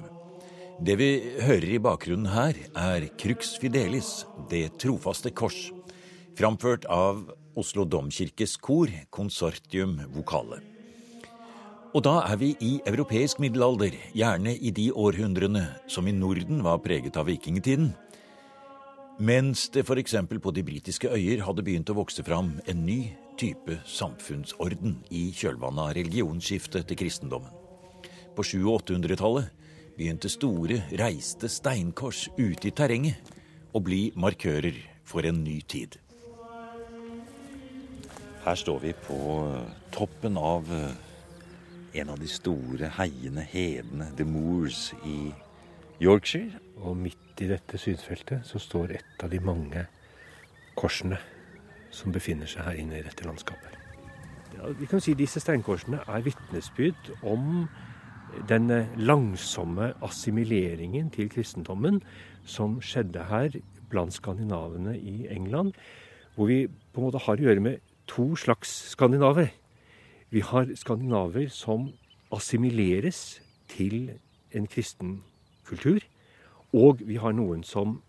Det 0.86 0.94
vi 1.00 1.08
hører 1.42 1.66
i 1.74 1.80
bakgrunnen 1.82 2.30
her, 2.30 2.60
er 2.78 3.08
Crux 3.18 3.56
Fidelis, 3.58 4.28
Det 4.52 4.78
trofaste 4.78 5.32
kors, 5.34 5.72
framført 6.38 6.86
av 6.86 7.24
Oslo 7.58 7.88
domkirkes 7.90 8.54
kor, 8.62 8.94
Consortium 9.10 9.98
Vokale. 10.14 10.62
Og 11.96 12.06
da 12.06 12.20
er 12.30 12.38
vi 12.38 12.54
i 12.62 12.80
europeisk 12.86 13.42
middelalder, 13.42 13.98
gjerne 14.14 14.54
i 14.54 14.70
de 14.70 14.92
århundrene 14.94 15.66
som 15.88 16.06
i 16.06 16.14
Norden 16.14 16.62
var 16.62 16.86
preget 16.86 17.18
av 17.18 17.26
vikingtiden. 17.34 17.96
Mens 19.18 19.70
det 19.74 19.90
f.eks. 19.90 20.16
på 20.30 20.52
de 20.54 20.64
britiske 20.64 21.10
øyer 21.10 21.42
hadde 21.42 21.66
begynt 21.66 21.90
å 21.90 21.98
vokse 21.98 22.22
fram 22.22 22.60
en 22.68 22.86
ny 22.86 23.16
type 23.40 23.80
samfunnsorden 23.90 25.00
i 25.14 25.28
kjølvannet 25.36 25.84
av 25.84 25.94
religionsskiftet 25.98 26.88
til 26.90 27.00
kristendommen. 27.00 27.52
På 28.34 28.42
700- 28.42 28.70
og 28.70 28.82
800-tallet 28.82 29.64
begynte 29.98 30.30
store, 30.32 30.82
reiste 30.98 31.50
steinkors 31.52 32.28
ute 32.38 32.70
i 32.70 32.74
terrenget 32.74 33.34
å 33.74 33.82
bli 33.84 34.08
markører 34.18 34.78
for 35.06 35.26
en 35.28 35.44
ny 35.46 35.60
tid. 35.70 36.00
Her 38.44 38.58
står 38.60 38.80
vi 38.84 38.94
på 39.06 39.18
toppen 39.94 40.38
av 40.38 40.68
eh, 40.74 42.00
en 42.02 42.10
av 42.12 42.20
de 42.20 42.28
store 42.28 42.90
heiene, 42.98 43.46
hedene, 43.54 44.10
The 44.18 44.26
Moors 44.28 44.90
i 45.08 45.30
Yorkshire. 46.04 46.60
Og 46.84 46.98
midt 47.00 47.40
i 47.46 47.48
dette 47.48 47.80
synsfeltet 47.80 48.44
så 48.50 48.60
står 48.60 48.98
et 48.98 49.24
av 49.24 49.32
de 49.32 49.40
mange 49.40 49.86
korsene 50.76 51.22
som 51.94 52.14
befinner 52.14 52.50
seg 52.50 52.66
her 52.66 52.80
inne 52.82 53.00
i 53.00 53.06
dette 53.06 53.26
landskapet. 53.28 53.78
Ja, 54.58 54.70
vi 54.78 54.88
kan 54.90 55.02
si 55.02 55.16
Disse 55.18 55.42
steinkorsene 55.42 56.02
er 56.08 56.26
vitnesbyrd 56.26 57.14
om 57.22 57.68
den 58.50 58.72
langsomme 58.98 59.94
assimileringen 60.02 61.12
til 61.14 61.30
kristendommen 61.30 62.02
som 62.46 62.80
skjedde 62.82 63.28
her 63.30 63.58
blant 63.90 64.14
skandinavene 64.14 64.96
i 64.98 65.28
England, 65.30 65.74
hvor 66.36 66.50
vi 66.50 66.68
på 66.68 67.02
en 67.02 67.08
måte 67.08 67.22
har 67.28 67.38
å 67.38 67.46
gjøre 67.46 67.62
med 67.62 67.84
to 68.10 68.34
slags 68.40 68.72
skandinaver. 68.94 69.52
Vi 70.34 70.42
har 70.42 70.72
skandinaver 70.76 71.50
som 71.54 71.92
assimileres 72.34 73.42
til 73.70 74.16
en 74.54 74.66
kristen 74.68 75.22
kultur, 75.66 76.02
og 76.74 77.04
vi 77.06 77.20
har 77.22 77.36
noen 77.38 77.62
som 77.64 78.02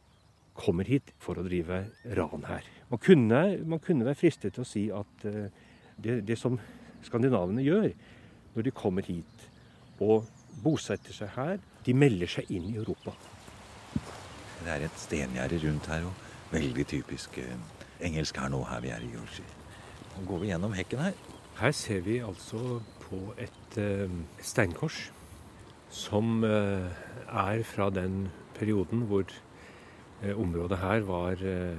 kommer 0.54 0.86
hit 0.88 1.12
for 1.22 1.38
å 1.38 1.44
drive 1.46 1.82
ran 2.16 2.46
her. 2.48 2.66
Man 2.90 3.02
kunne, 3.02 3.40
man 3.66 3.82
kunne 3.82 4.06
være 4.06 4.18
fristet 4.18 4.54
til 4.54 4.64
å 4.64 4.68
si 4.68 4.84
at 4.94 5.26
eh, 5.28 5.50
det, 5.98 6.20
det 6.28 6.38
som 6.38 6.58
skandinavene 7.04 7.64
gjør 7.64 7.90
når 8.54 8.66
de 8.66 8.72
kommer 8.74 9.06
hit 9.06 9.48
og 10.04 10.28
bosetter 10.62 11.14
seg 11.14 11.32
her. 11.34 11.58
De 11.84 11.94
melder 11.96 12.30
seg 12.30 12.50
inn 12.54 12.68
i 12.70 12.76
Europa. 12.78 13.16
Det 14.64 14.70
er 14.72 14.86
et 14.86 15.00
stengjerde 15.00 15.58
rundt 15.66 15.90
her, 15.90 16.06
og 16.08 16.54
veldig 16.54 16.86
typisk 16.88 17.38
eh, 17.42 17.56
engelsk 18.06 18.38
her 18.40 18.52
nå, 18.52 18.62
her 18.70 18.84
vi 18.84 18.92
er 18.94 19.04
i 19.04 19.10
Yorkshire. 19.12 19.58
Nå 20.14 20.24
går 20.28 20.44
vi 20.44 20.52
gjennom 20.52 20.76
hekken 20.76 21.02
her. 21.02 21.18
Her 21.58 21.74
ser 21.74 22.00
vi 22.06 22.20
altså 22.24 22.78
på 23.02 23.20
et 23.42 23.78
eh, 23.82 24.14
steinkors 24.42 25.08
som 25.94 26.42
er 26.42 27.60
fra 27.62 27.86
den 27.94 28.24
perioden 28.56 29.04
hvor 29.06 29.28
området 30.32 30.78
her 30.80 31.04
var 31.04 31.40
eh, 31.44 31.76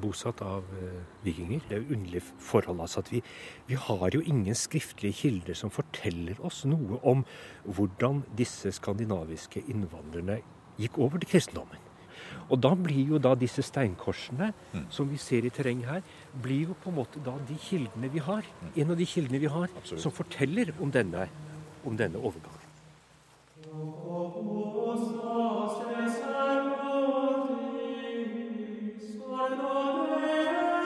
bosatt 0.00 0.42
av 0.46 0.64
eh, 0.78 1.02
vikinger. 1.24 1.64
Det 1.68 1.76
er 1.76 1.82
jo 1.82 1.96
underlig 1.96 2.22
forhold 2.38 2.80
altså 2.84 3.02
at 3.02 3.12
vi, 3.12 3.22
vi 3.66 3.78
har 3.88 4.14
jo 4.14 4.22
ingen 4.22 4.54
skriftlige 4.54 5.18
kilder 5.24 5.58
som 5.58 5.72
forteller 5.74 6.38
oss 6.46 6.64
noe 6.68 7.00
om 7.02 7.24
hvordan 7.64 8.24
disse 8.38 8.72
skandinaviske 8.78 9.64
innvandrerne 9.66 10.40
gikk 10.80 10.98
over 10.98 11.20
til 11.20 11.34
kristendommen. 11.34 11.86
Og 12.50 12.58
da 12.62 12.72
blir 12.78 13.14
jo 13.14 13.18
da 13.22 13.32
disse 13.38 13.62
steinkorsene 13.62 14.50
som 14.92 15.08
vi 15.10 15.18
ser 15.22 15.46
i 15.46 15.52
terrenget 15.54 15.88
her, 15.88 16.00
blir 16.42 16.70
jo 16.70 16.78
på 16.82 16.90
en 16.90 16.98
måte 16.98 17.22
da 17.22 17.36
de 17.46 17.56
kildene 17.62 18.10
vi 18.10 18.22
har. 18.26 18.46
En 18.74 18.90
av 18.90 18.98
de 18.98 19.06
kildene 19.06 19.40
vi 19.42 19.50
har 19.50 19.70
som 19.90 20.14
forteller 20.14 20.72
om 20.82 20.90
denne, 20.94 21.28
om 21.86 21.96
denne 21.98 22.18
overgangen. 22.18 22.66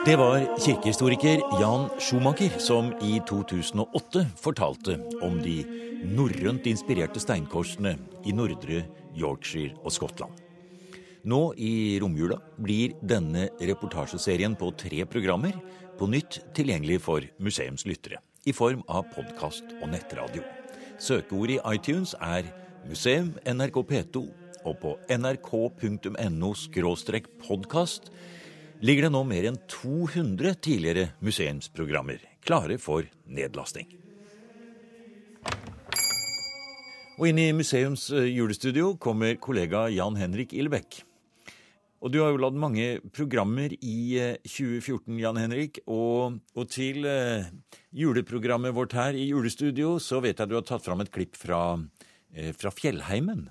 Det 0.05 0.13
var 0.15 0.43
kirkehistoriker 0.61 1.39
Jan 1.61 1.87
Schumacher 1.97 2.59
som 2.61 2.91
i 3.01 3.15
2008 3.25 4.21
fortalte 4.37 4.99
om 5.25 5.39
de 5.41 5.55
norrønt 6.05 6.67
inspirerte 6.69 7.17
steinkorsene 7.23 7.95
i 8.21 8.35
nordre 8.37 8.83
Yorkshire 9.17 9.73
og 9.81 9.95
Skottland. 9.95 10.29
Nå 11.25 11.39
i 11.57 11.97
romjula 12.03 12.37
blir 12.61 12.93
denne 13.01 13.47
reportasjeserien 13.57 14.53
på 14.53 14.69
tre 14.77 15.07
programmer 15.09 15.57
på 15.97 16.11
nytt 16.13 16.37
tilgjengelig 16.53 17.01
for 17.07 17.25
museumslyttere 17.41 18.21
i 18.45 18.53
form 18.53 18.85
av 18.85 19.09
podkast 19.17 19.73
og 19.79 19.89
nettradio. 19.89 20.45
Søkeordet 21.01 21.57
i 21.57 21.61
iTunes 21.79 22.13
er 22.21 22.53
museum 22.85 23.33
NRK 23.41 23.81
P2, 23.89 24.27
og 24.69 24.79
på 24.85 24.95
nrk.no 25.17 26.53
podkast 27.49 28.11
ligger 28.85 29.07
det 29.07 29.13
nå 29.15 29.23
mer 29.25 29.47
enn 29.49 29.57
200 29.71 30.55
tidligere 30.61 31.07
museumsprogrammer 31.25 32.21
klare 32.45 32.77
for 32.81 33.07
nedlasting. 33.25 33.87
Og 37.15 37.29
inn 37.29 37.39
i 37.39 37.49
museums 37.55 38.09
eh, 38.11 38.27
julestudio 38.35 38.93
kommer 39.01 39.39
kollega 39.41 39.87
Jan 39.89 40.17
Henrik 40.19 40.53
Ilbekk. 40.53 40.99
Og 42.03 42.11
du 42.13 42.19
har 42.21 42.33
jo 42.33 42.41
lagd 42.43 42.59
mange 42.59 42.99
programmer 43.15 43.71
i 43.79 43.97
eh, 44.21 44.35
2014, 44.43 45.15
Jan 45.23 45.39
Henrik. 45.39 45.79
Og, 45.87 46.37
og 46.53 46.69
til 46.69 47.07
eh, 47.09 47.47
juleprogrammet 47.95 48.75
vårt 48.75 48.93
her 48.99 49.17
i 49.17 49.29
julestudio, 49.31 49.95
så 50.03 50.19
vet 50.21 50.43
jeg 50.43 50.51
du 50.51 50.57
har 50.59 50.67
tatt 50.67 50.85
fram 50.85 51.01
et 51.01 51.13
klipp 51.15 51.39
fra, 51.39 51.79
eh, 52.35 52.51
fra 52.53 52.73
Fjellheimen. 52.75 53.47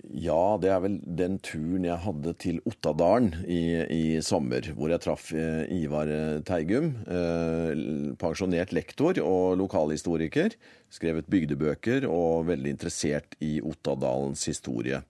Ja, 0.00 0.56
det 0.60 0.70
er 0.72 0.80
vel 0.80 0.96
den 1.04 1.36
turen 1.44 1.84
jeg 1.84 2.00
hadde 2.02 2.32
til 2.40 2.60
Ottadalen 2.68 3.34
i, 3.44 3.60
i 3.92 4.04
sommer, 4.24 4.64
hvor 4.76 4.88
jeg 4.92 5.02
traff 5.04 5.28
eh, 5.36 5.68
Ivar 5.76 6.08
eh, 6.08 6.40
Teigum, 6.46 6.94
eh, 7.04 7.82
pensjonert 8.20 8.72
lektor 8.72 9.20
og 9.20 9.58
lokalhistoriker. 9.60 10.56
Skrevet 10.90 11.28
bygdebøker 11.30 12.06
og 12.08 12.48
veldig 12.48 12.72
interessert 12.78 13.36
i 13.44 13.58
Ottadalens 13.60 14.46
historie. 14.48 15.02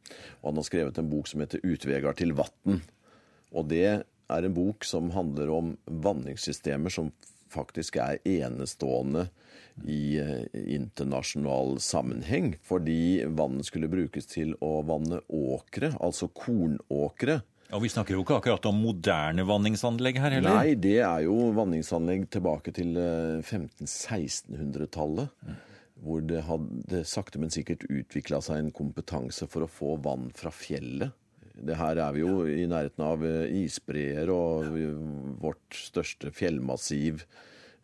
Og 0.43 0.51
han 0.51 0.61
har 0.61 0.69
skrevet 0.69 0.99
en 0.99 1.13
bok 1.13 1.31
som 1.31 1.45
heter 1.45 1.63
'Utvegar 1.63 2.19
til 2.19 2.35
vatn'. 2.35 2.83
Og 3.55 3.69
det 3.71 3.87
er 3.87 4.45
en 4.45 4.55
bok 4.55 4.85
som 4.85 5.11
handler 5.15 5.51
om 5.55 5.77
vanningssystemer 5.87 6.91
som 6.91 7.13
faktisk 7.51 7.97
er 7.97 8.19
enestående 8.27 9.29
i 9.89 10.19
eh, 10.21 10.45
internasjonal 10.77 11.81
sammenheng, 11.83 12.57
fordi 12.67 13.25
vannet 13.27 13.67
skulle 13.69 13.89
brukes 13.93 14.27
til 14.31 14.55
å 14.65 14.83
vanne 14.87 15.21
åkre, 15.27 15.93
altså 16.01 16.29
kornåkre. 16.35 17.41
Og 17.71 17.83
vi 17.85 17.89
snakker 17.93 18.15
jo 18.17 18.23
ikke 18.25 18.39
akkurat 18.41 18.67
om 18.67 18.77
moderne 18.83 19.43
vanningsanlegg 19.47 20.17
her 20.19 20.31
heller? 20.39 20.55
Nei, 20.59 20.75
det 20.75 20.99
er 21.07 21.21
jo 21.29 21.53
vanningsanlegg 21.55 22.27
tilbake 22.35 22.71
til 22.75 22.91
1500-1600-tallet. 22.99 25.29
Hvor 26.01 26.21
det 26.25 26.41
hadde 26.47 27.05
sakte, 27.05 27.39
men 27.39 27.51
sikkert 27.53 27.85
utvikla 27.93 28.41
seg 28.43 28.57
en 28.59 28.73
kompetanse 28.75 29.47
for 29.53 29.63
å 29.67 29.69
få 29.71 29.97
vann 30.03 30.31
fra 30.35 30.51
fjellet. 30.55 31.11
Det 31.61 31.77
her 31.77 31.97
er 32.01 32.13
vi 32.17 32.21
jo 32.23 32.47
i 32.49 32.65
nærheten 32.69 33.05
av 33.05 33.25
eh, 33.27 33.53
isbreer 33.61 34.31
og 34.33 34.65
vårt 35.43 35.75
største 35.77 36.31
fjellmassiv. 36.33 37.25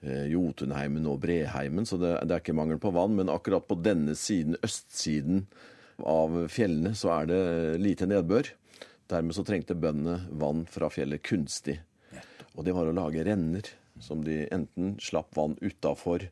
Eh, 0.07 0.27
Jotunheimen 0.33 1.09
og 1.11 1.21
Breheimen, 1.25 1.89
så 1.89 1.99
det, 2.01 2.15
det 2.27 2.37
er 2.37 2.45
ikke 2.45 2.57
mangel 2.57 2.81
på 2.83 2.95
vann. 2.95 3.17
Men 3.19 3.33
akkurat 3.33 3.67
på 3.69 3.79
denne 3.83 4.17
siden, 4.19 4.59
østsiden 4.67 5.45
av 6.05 6.47
fjellene, 6.53 6.95
så 6.97 7.13
er 7.21 7.31
det 7.31 7.43
lite 7.83 8.09
nedbør. 8.09 8.53
Dermed 9.11 9.37
så 9.37 9.45
trengte 9.47 9.77
bøndene 9.79 10.25
vann 10.39 10.65
fra 10.71 10.91
fjellet 10.93 11.25
kunstig. 11.27 11.79
Og 12.57 12.65
det 12.67 12.75
var 12.75 12.89
å 12.89 12.97
lage 12.97 13.25
renner 13.27 13.69
som 14.03 14.25
de 14.25 14.45
enten 14.53 14.97
slapp 15.03 15.37
vann 15.37 15.57
utafor 15.63 16.27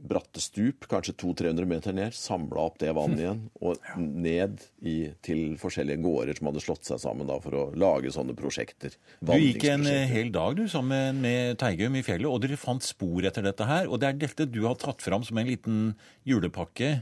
bratte 0.00 0.40
stup, 0.42 0.86
kanskje 0.90 1.14
200-300 1.20 1.68
meter 1.68 1.96
ned, 1.96 2.14
samla 2.16 2.62
opp 2.70 2.78
det 2.80 2.92
vannet 2.96 3.22
igjen, 3.22 3.42
og 3.60 3.80
ned 4.00 4.62
i, 4.80 4.94
til 5.24 5.56
forskjellige 5.60 6.00
gårder 6.04 6.38
som 6.38 6.50
hadde 6.50 6.62
slått 6.64 6.88
seg 6.88 7.02
sammen 7.02 7.28
da, 7.28 7.36
for 7.42 7.56
å 7.56 7.64
lage 7.78 8.12
sånne 8.14 8.36
prosjekter. 8.38 8.96
Du 9.20 9.34
gikk 9.36 9.66
en 9.70 9.86
eh, 9.90 10.06
hel 10.10 10.32
dag 10.34 10.56
du, 10.58 10.64
sammen 10.72 11.20
med 11.24 11.60
Teigum 11.60 11.98
i 12.00 12.04
fjellet, 12.06 12.30
og 12.30 12.40
dere 12.44 12.60
fant 12.60 12.84
spor 12.84 13.26
etter 13.28 13.44
dette 13.46 13.68
her. 13.68 13.90
Og 13.90 14.00
det 14.00 14.10
er 14.10 14.22
dette 14.24 14.48
du 14.50 14.62
har 14.66 14.78
tatt 14.80 15.04
fram 15.04 15.26
som 15.26 15.40
en 15.40 15.50
liten 15.50 15.82
julepakke. 16.28 17.00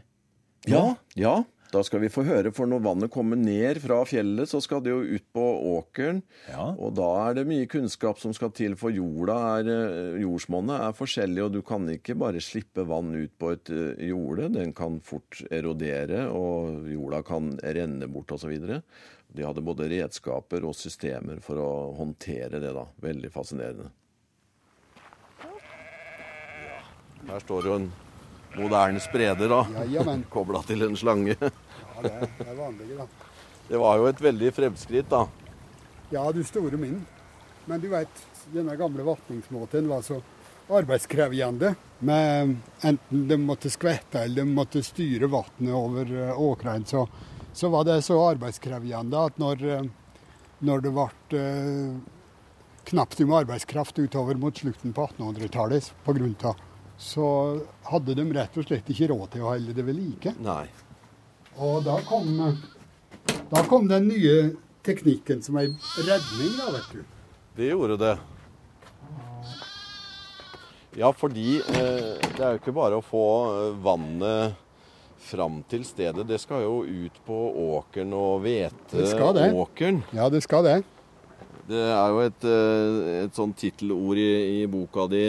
Ja, 0.68 0.84
ja. 1.18 1.38
Da 1.68 1.82
skal 1.84 2.00
vi 2.00 2.08
få 2.08 2.22
høre, 2.24 2.48
for 2.56 2.68
når 2.70 2.80
vannet 2.84 3.12
kommer 3.12 3.36
ned 3.36 3.80
fra 3.82 3.98
fjellet, 4.08 4.48
så 4.48 4.60
skal 4.64 4.80
det 4.84 4.92
jo 4.94 5.02
ut 5.04 5.26
på 5.36 5.44
åkeren. 5.74 6.22
Ja. 6.48 6.70
Og 6.80 6.94
da 6.96 7.08
er 7.26 7.36
det 7.36 7.44
mye 7.50 7.68
kunnskap 7.68 8.22
som 8.22 8.32
skal 8.36 8.54
til, 8.56 8.76
for 8.80 8.94
jorda 8.94 9.36
er, 9.58 9.68
eh, 9.74 10.16
jordsmonnet 10.22 10.86
er 10.86 10.96
forskjellig, 10.96 11.44
og 11.44 11.52
du 11.58 11.60
kan 11.66 11.84
ikke 11.92 12.16
bare 12.16 12.40
slippe 12.40 12.86
vann 12.88 13.12
ut 13.12 13.36
på 13.36 13.52
et 13.52 13.68
eh, 13.74 14.08
jorde. 14.08 14.48
Den 14.56 14.72
kan 14.72 14.96
fort 15.04 15.42
erodere, 15.50 16.24
og 16.32 16.88
jorda 16.88 17.20
kan 17.28 17.52
renne 17.60 18.08
bort 18.08 18.32
osv. 18.32 18.56
De 19.28 19.44
hadde 19.44 19.64
både 19.64 19.92
redskaper 19.92 20.64
og 20.64 20.76
systemer 20.76 21.44
for 21.44 21.60
å 21.60 21.70
håndtere 22.00 22.62
det, 22.64 22.72
da. 22.72 22.88
Veldig 23.04 23.34
fascinerende. 23.34 23.92
Her 27.28 27.42
står 27.44 27.66
jo 27.68 27.72
en 27.76 27.90
moderne 28.56 29.00
spreder, 29.00 29.48
da. 29.48 29.66
Jajamän. 29.84 30.24
Kobla 30.32 30.62
til 30.62 30.82
en 30.86 30.96
slange. 30.96 31.36
Ja, 31.40 32.02
det 32.02 32.12
er- 32.12 32.28
det 32.38 32.48
er 32.48 32.56
vanlig, 32.58 32.96
da. 32.98 33.06
Det 33.68 33.78
var 33.82 33.96
jo 34.00 34.06
et 34.08 34.20
veldig 34.24 34.52
fremskritt, 34.56 35.08
da. 35.10 35.26
Ja, 36.10 36.24
du 36.32 36.42
store 36.44 36.76
min. 36.80 37.02
Men 37.68 37.80
du 37.82 37.88
vet, 37.92 38.22
denne 38.54 38.76
gamle 38.80 39.04
vatningsmåten 39.04 39.88
var 39.90 40.00
så 40.02 40.22
arbeidskrevende. 40.72 41.74
Med 41.98 42.56
enten 42.86 43.26
de 43.28 43.36
måtte 43.36 43.70
skvette 43.72 44.22
eller 44.24 44.44
de 44.44 44.54
måtte 44.54 44.82
styre 44.86 45.26
vannet 45.28 45.74
over 45.74 46.08
eh, 46.14 46.40
åkrene, 46.40 46.86
så, 46.86 47.08
så 47.52 47.68
var 47.72 47.84
det 47.88 47.98
så 48.06 48.16
arbeidskrevende 48.30 49.18
at 49.26 49.38
når, 49.42 49.64
eh, 49.66 49.82
når 50.64 50.80
det 50.84 50.92
ble 50.94 51.08
eh, 51.40 51.98
knapt 52.88 53.18
med 53.20 53.36
arbeidskraft 53.42 53.98
utover 53.98 54.38
mot 54.40 54.56
slutten 54.56 54.94
på 54.96 55.08
1800-tallet 55.10 55.90
på 56.06 56.14
grunn 56.16 56.36
av, 56.48 56.56
så 56.98 57.26
hadde 57.86 58.14
de 58.18 58.24
rett 58.34 58.56
og 58.58 58.66
slett 58.66 58.88
ikke 58.90 59.08
råd 59.12 59.28
til 59.32 59.44
å 59.44 59.52
holde 59.52 59.74
det 59.76 59.84
ved 59.86 59.96
like. 59.98 60.32
Nei. 60.42 60.64
Og 61.58 61.80
da 61.86 61.96
kom, 62.06 62.32
da 63.50 63.62
kom 63.70 63.86
den 63.90 64.08
nye 64.10 64.34
teknikken 64.86 65.40
som 65.42 65.58
ei 65.60 65.68
redning, 66.02 66.52
da, 66.58 66.72
vet 66.74 66.90
du. 66.96 67.04
Det 67.58 67.70
gjorde 67.70 67.96
det. 68.02 68.16
Ja, 70.98 71.12
fordi 71.14 71.58
eh, 71.60 72.16
det 72.34 72.42
er 72.42 72.54
jo 72.56 72.58
ikke 72.58 72.74
bare 72.74 72.98
å 72.98 73.04
få 73.04 73.24
eh, 73.52 73.74
vannet 73.84 74.56
fram 75.28 75.60
til 75.70 75.84
stedet. 75.86 76.24
Det 76.26 76.38
skal 76.42 76.64
jo 76.64 76.80
ut 76.86 77.18
på 77.26 77.36
åkeren 77.78 78.14
og 78.16 78.40
hvete 78.42 78.96
Det 78.96 79.10
skal 79.12 79.34
det. 79.36 79.50
åkeren. 79.54 80.00
Ja, 80.16 80.26
det 80.32 80.40
skal 80.46 80.64
det. 80.66 80.78
Det 81.68 81.82
er 81.92 82.14
jo 82.14 82.22
et, 82.24 82.46
eh, 82.48 83.22
et 83.26 83.36
sånn 83.38 83.52
tittelord 83.58 84.18
i, 84.18 84.28
i 84.62 84.66
boka 84.70 85.06
di. 85.12 85.22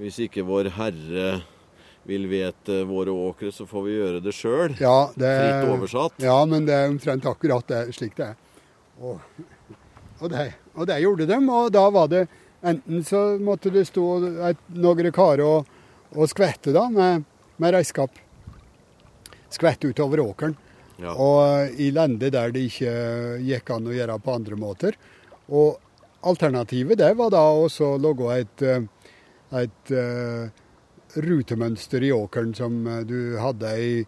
Hvis 0.00 0.20
ikke 0.24 0.44
Vår 0.48 0.70
Herre 0.78 1.40
vil 2.08 2.24
vete 2.30 2.82
våre 2.88 3.12
åkre, 3.12 3.50
så 3.52 3.66
får 3.68 3.82
vi 3.84 3.96
gjøre 3.98 4.20
det 4.24 4.32
sjøl. 4.34 4.76
Ja, 4.80 5.10
det, 5.14 5.32
Fritt 5.36 5.72
oversatt. 5.74 6.22
Ja, 6.24 6.38
men 6.48 6.64
det 6.68 6.76
er 6.76 6.88
omtrent 6.88 7.26
akkurat 7.28 7.66
det, 7.68 7.82
slik 7.96 8.16
det 8.16 8.30
er. 8.32 8.38
Og, 9.00 9.20
og, 10.18 10.30
det, 10.32 10.46
og 10.74 10.88
det 10.88 10.96
gjorde 11.04 11.28
de, 11.28 11.40
og 11.60 11.68
da 11.74 11.84
var 11.92 12.08
det 12.12 12.28
Enten 12.60 13.04
så 13.08 13.38
måtte 13.40 13.70
det 13.72 13.86
stå 13.88 14.02
et, 14.50 14.58
noen 14.76 15.06
karer 15.16 15.40
og, 15.46 15.68
og 16.12 16.28
skvette 16.28 16.74
da 16.76 16.82
med, 16.92 17.22
med 17.56 17.72
redskap. 17.72 18.18
Skvette 19.48 19.88
utover 19.88 20.20
åkeren. 20.20 20.58
Ja. 21.00 21.14
Og 21.14 21.80
i 21.80 21.88
lende 21.96 22.28
der 22.28 22.52
det 22.52 22.66
ikke 22.68 22.92
gikk 23.40 23.72
an 23.72 23.88
å 23.88 23.96
gjøre 23.96 24.18
på 24.20 24.34
andre 24.36 24.60
måter. 24.60 24.98
Og 25.48 25.80
alternativet 26.28 27.00
det 27.00 27.14
var 27.16 27.32
da 27.32 27.46
å 27.48 27.90
lage 27.96 28.36
et, 28.42 28.66
eh, 28.68 28.84
et 29.58 29.92
uh, 29.94 30.50
rutemønster 31.14 32.04
i 32.06 32.12
åkeren 32.14 32.52
som 32.54 32.84
eh, 32.86 33.00
du 33.02 33.38
hadde 33.42 33.70
ei, 33.74 34.04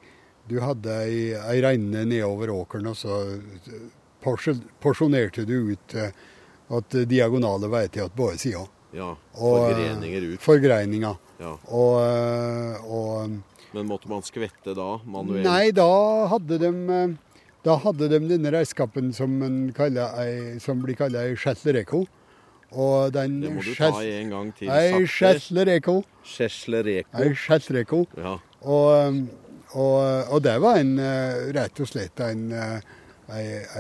du 0.47 0.61
hadde 0.63 0.99
ei, 1.03 1.33
ei 1.35 1.63
renne 1.65 2.05
nedover 2.07 2.53
åkeren, 2.55 2.93
og 2.93 2.97
så 2.97 3.19
porsjonerte 4.23 5.43
du 5.49 5.73
ut 5.75 5.97
at 6.73 6.95
diagonale 7.11 7.67
veier 7.73 7.91
til 7.91 8.07
at 8.07 8.15
både 8.15 8.39
sider. 8.39 8.71
Ja, 8.93 9.15
forgreininger 9.35 10.29
ut. 10.35 10.41
Forgreininger. 10.45 11.19
Ja. 11.41 11.53
Og, 11.73 11.95
eh, 12.05 12.85
og 12.85 13.73
Men 13.73 13.89
måtte 13.89 14.09
man 14.11 14.25
skvette 14.25 14.75
da 14.77 14.89
manuelt? 15.09 15.47
Nei, 15.47 15.73
da 15.75 15.89
hadde 16.33 16.59
de 16.61 16.71
eh, 16.71 17.15
da 17.63 17.77
hadde 17.79 18.09
de 18.11 18.19
denne 18.27 18.51
redskapen 18.51 19.13
som, 19.15 19.37
som 20.61 20.81
blir 20.83 20.97
kalt 20.99 21.15
ei 21.15 21.37
shetlereko. 21.39 22.03
Og 22.73 23.13
den 23.13 23.41
Det 23.43 23.51
må 23.53 23.63
du 23.63 23.75
ta 23.75 23.91
en 24.03 24.31
gang 24.31 24.53
til. 24.57 24.69
Ei. 24.71 24.93
Ei 27.21 27.35
shetlereko. 27.37 28.07
Ja. 28.17 28.39
Og, 28.63 29.19
og, 29.75 30.33
og 30.33 30.43
det 30.43 30.55
var 30.63 30.79
en, 30.81 30.99
eh, 30.99 31.53
rett 31.53 31.81
og 31.81 31.89
slett 31.91 32.21
en, 32.21 32.47
eh, 32.53 32.81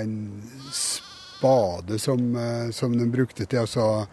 en 0.00 0.42
spade 0.72 1.98
som, 1.98 2.36
eh, 2.36 2.70
som 2.70 2.98
de 2.98 3.06
brukte 3.06 3.46
til 3.46 3.58
å 3.62 3.66
så- 3.66 4.06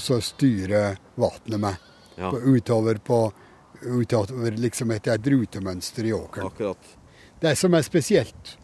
så 0.00 0.20
styre 0.22 0.96
vannet 1.16 1.60
med. 1.60 1.76
Ja. 2.16 2.30
På, 2.30 2.38
utover 2.40 2.94
på 2.98 3.32
utover 3.82 4.50
liksom 4.56 4.90
etter 4.90 5.14
et 5.14 5.24
rutemønster 5.26 6.04
i 6.04 6.12
åkeren. 6.12 6.46
Akkurat. 6.46 6.78
Det 7.40 7.56
som 7.58 7.74
er 7.74 7.82
spesielt 7.82 8.56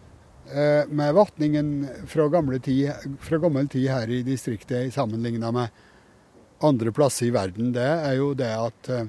med 0.89 1.15
vatningen 1.15 1.89
fra, 2.09 2.25
tid, 2.65 2.93
fra 3.21 3.39
gammel 3.43 3.69
tid 3.69 3.91
her 3.91 4.09
i 4.09 4.23
distriktet 4.25 4.95
sammenligna 4.95 5.51
med 5.53 5.69
andre 6.61 6.93
plasser 6.93 7.29
i 7.29 7.35
verden, 7.35 7.73
det 7.73 7.87
er 7.87 8.17
jo 8.19 8.33
det 8.37 8.51
at, 8.51 8.91
eh, 8.91 9.07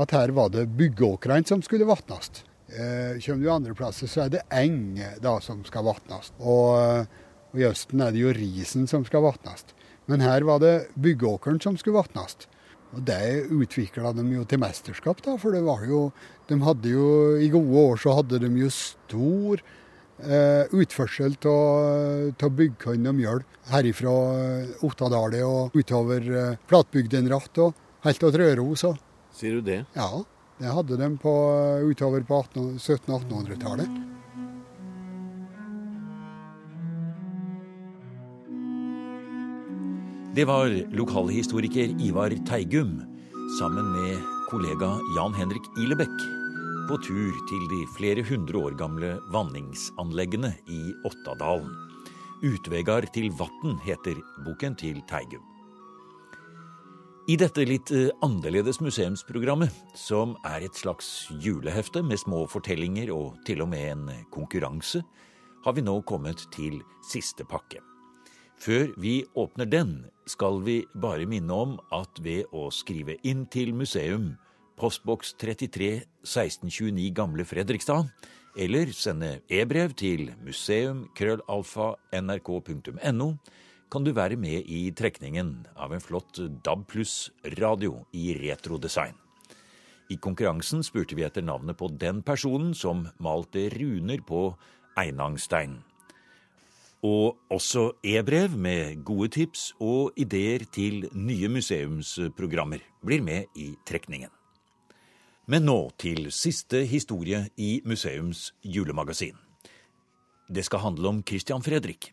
at 0.00 0.14
her 0.16 0.32
var 0.36 0.52
det 0.52 0.68
byggeåkrene 0.78 1.46
som 1.48 1.62
skulle 1.64 1.88
vatnes. 1.88 2.44
Eh, 2.72 3.20
kommer 3.20 3.44
du 3.44 3.50
andre 3.52 3.74
plasser, 3.76 4.08
så 4.08 4.24
er 4.24 4.32
det 4.32 4.46
eng 4.56 4.96
da 5.20 5.36
som 5.44 5.60
skal 5.68 5.84
vatnes. 5.84 6.32
Og, 6.40 6.80
eh, 6.80 7.04
og 7.52 7.60
i 7.60 7.68
Østen 7.68 8.00
er 8.00 8.12
det 8.12 8.22
jo 8.22 8.32
risen 8.32 8.88
som 8.88 9.04
skal 9.04 9.26
vatnes. 9.26 9.64
Men 10.06 10.24
her 10.24 10.42
var 10.42 10.58
det 10.58 10.88
byggeåkeren 10.96 11.60
som 11.62 11.76
skulle 11.76 12.00
vatnes. 12.00 12.48
Og 12.92 13.04
det 13.04 13.48
utvikla 13.52 14.12
de 14.12 14.24
jo 14.34 14.44
til 14.44 14.60
mesterskap, 14.60 15.22
da, 15.24 15.36
for 15.36 15.52
det 15.52 15.62
var 15.64 15.84
jo 15.88 16.12
De 16.48 16.58
hadde 16.60 16.90
jo 16.90 17.38
I 17.40 17.48
gode 17.48 17.72
år 17.72 17.96
så 17.96 18.12
hadde 18.12 18.38
de 18.42 18.50
jo 18.58 18.68
stor 18.68 19.56
eh, 19.56 19.78
utførsel 20.20 21.34
av 21.48 22.50
byggkorn 22.58 23.08
og 23.10 23.16
mjøl 23.18 23.42
herifra 23.70 24.12
eh, 24.36 24.84
Ottadalet 24.86 25.44
og 25.46 25.76
utover 25.76 26.22
eh, 26.26 26.54
flatbygden 26.70 27.30
og 27.32 27.74
helt 28.02 28.22
til 28.22 28.38
Røros. 28.40 28.84
Sier 29.32 29.58
du 29.58 29.66
det? 29.66 29.84
ja, 29.94 30.08
det 30.58 30.72
hadde 30.72 30.98
de 30.98 31.10
på, 31.18 31.34
utover 31.88 32.24
på 32.26 32.42
1700-1800-tallet. 32.76 34.00
Det 40.32 40.46
var 40.48 40.72
lokalhistoriker 40.96 41.92
Ivar 42.00 42.32
Teigum 42.48 43.02
sammen 43.58 43.90
med 43.92 44.22
kollega 44.48 44.94
Jan 45.16 45.36
Henrik 45.36 45.66
Ilebekk 45.76 46.41
på 46.88 46.96
tur 47.04 47.36
til 47.48 47.62
de 47.70 47.80
flere 47.94 48.22
hundre 48.26 48.58
år 48.66 48.74
gamle 48.78 49.14
vanningsanleggene 49.34 50.50
i 50.70 50.80
Ottadalen. 51.06 51.70
Utvegar 52.42 53.06
til 53.14 53.28
vatn 53.38 53.76
heter 53.84 54.18
boken 54.46 54.74
til 54.80 54.98
Teigum. 55.10 55.44
I 57.30 57.36
dette 57.38 57.62
litt 57.68 57.92
eh, 57.94 58.10
annerledes 58.26 58.80
museumsprogrammet, 58.82 59.70
som 59.94 60.34
er 60.48 60.66
et 60.66 60.78
slags 60.78 61.28
julehefte 61.44 62.02
med 62.02 62.18
små 62.18 62.42
fortellinger 62.50 63.12
og 63.14 63.38
til 63.46 63.62
og 63.62 63.70
med 63.70 63.86
en 63.92 64.08
konkurranse, 64.34 65.04
har 65.62 65.76
vi 65.76 65.86
nå 65.86 66.00
kommet 66.02 66.48
til 66.54 66.80
siste 67.06 67.46
pakke. 67.46 67.78
Før 68.58 68.90
vi 68.98 69.20
åpner 69.38 69.70
den, 69.70 70.00
skal 70.26 70.58
vi 70.66 70.80
bare 70.98 71.28
minne 71.30 71.54
om 71.54 71.76
at 71.94 72.18
ved 72.22 72.50
å 72.50 72.68
skrive 72.74 73.20
inn 73.22 73.46
til 73.50 73.70
museum, 73.74 74.32
postboks 74.78 75.34
33 75.40 76.02
1629 76.24 77.10
Gamle 77.16 77.44
Fredrikstad, 77.48 78.04
eller 78.56 78.86
sende 78.92 79.40
e-brev 79.48 79.92
til 79.96 80.34
museum.krøllalfa.nrk.no, 80.44 83.36
kan 83.92 84.04
du 84.04 84.12
være 84.16 84.36
med 84.40 84.64
i 84.72 84.90
trekningen 84.96 85.66
av 85.76 85.92
en 85.92 86.00
flott 86.00 86.40
DAB 86.64 86.86
pluss-radio 86.88 88.06
i 88.16 88.32
retrodesign. 88.40 89.12
I 90.12 90.18
konkurransen 90.20 90.82
spurte 90.84 91.16
vi 91.16 91.24
etter 91.24 91.44
navnet 91.44 91.78
på 91.80 91.88
den 92.00 92.20
personen 92.24 92.74
som 92.76 93.06
malte 93.22 93.68
runer 93.76 94.20
på 94.26 94.50
Einangstein. 95.00 95.78
Og 97.02 97.38
også 97.50 97.88
e-brev 98.06 98.54
med 98.54 99.02
gode 99.04 99.32
tips 99.34 99.72
og 99.80 100.12
ideer 100.16 100.66
til 100.72 101.08
nye 101.16 101.50
museumsprogrammer 101.50 102.84
blir 103.02 103.24
med 103.24 103.50
i 103.58 103.72
trekningen. 103.88 104.30
Men 105.52 105.66
nå 105.68 105.90
til 106.00 106.30
siste 106.32 106.78
historie 106.88 107.42
i 107.60 107.82
museums 107.84 108.54
julemagasin. 108.64 109.34
Det 110.48 110.62
skal 110.64 110.80
handle 110.80 111.10
om 111.10 111.18
Christian 111.28 111.60
Fredrik, 111.60 112.06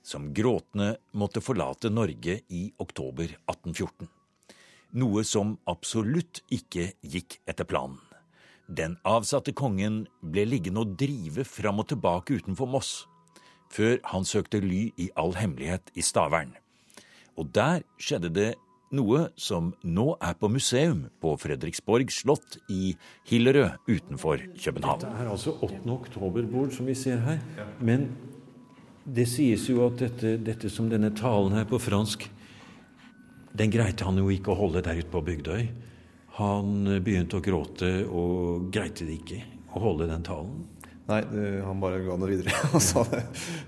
som 0.00 0.30
gråtende 0.32 0.94
måtte 1.12 1.42
forlate 1.44 1.90
Norge 1.92 2.38
i 2.48 2.62
oktober 2.80 3.34
1814. 3.50 4.08
Noe 4.96 5.26
som 5.28 5.58
absolutt 5.68 6.40
ikke 6.48 6.86
gikk 7.04 7.36
etter 7.44 7.68
planen. 7.68 8.00
Den 8.64 8.96
avsatte 9.04 9.52
kongen 9.52 10.06
ble 10.24 10.46
liggende 10.48 10.86
og 10.86 10.96
drive 10.96 11.44
fram 11.44 11.84
og 11.84 11.90
tilbake 11.92 12.40
utenfor 12.40 12.70
Moss 12.78 12.94
før 13.76 13.98
han 14.08 14.24
søkte 14.24 14.62
ly 14.64 14.86
i 14.96 15.10
all 15.20 15.36
hemmelighet 15.36 15.92
i 15.92 16.06
Stavern. 16.06 16.56
Og 17.36 17.52
der 17.52 17.84
skjedde 18.00 18.32
det 18.32 18.54
noe 18.94 19.26
som 19.40 19.72
nå 19.82 20.06
er 20.22 20.36
på 20.38 20.50
museum 20.52 21.06
på 21.22 21.32
Fredriksborg 21.40 22.12
slott 22.14 22.58
i 22.70 22.94
Hillerød 23.26 23.88
utenfor 23.88 24.44
København. 24.54 25.02
Dette 25.02 25.24
er 25.24 25.30
altså 25.32 25.56
8. 25.58 25.82
oktoberbord 25.96 26.72
som 26.76 26.86
vi 26.86 26.94
ser 26.98 27.18
her. 27.24 27.42
Men 27.80 28.10
det 29.06 29.26
sies 29.30 29.68
jo 29.70 29.84
at 29.86 29.98
dette, 30.02 30.36
dette 30.42 30.70
som 30.72 30.90
denne 30.90 31.12
talen 31.16 31.56
her 31.58 31.66
på 31.68 31.80
fransk, 31.82 32.28
den 33.56 33.72
greide 33.72 34.04
han 34.04 34.18
jo 34.20 34.30
ikke 34.30 34.52
å 34.52 34.58
holde 34.58 34.82
der 34.84 34.98
ute 35.00 35.10
på 35.12 35.24
Bygdøy. 35.24 35.68
Han 36.36 36.88
begynte 37.00 37.38
å 37.38 37.44
gråte 37.44 37.90
og 38.04 38.66
greide 38.74 39.06
det 39.08 39.20
ikke 39.22 39.42
å 39.76 39.82
holde 39.86 40.08
den 40.10 40.24
talen. 40.26 40.66
Nei, 41.06 41.20
han 41.62 41.78
bare 41.78 42.00
ga 42.02 42.16
det 42.18 42.28
videre 42.32 42.54
og 42.74 42.82
sa 42.82 43.04
det. 43.12 43.20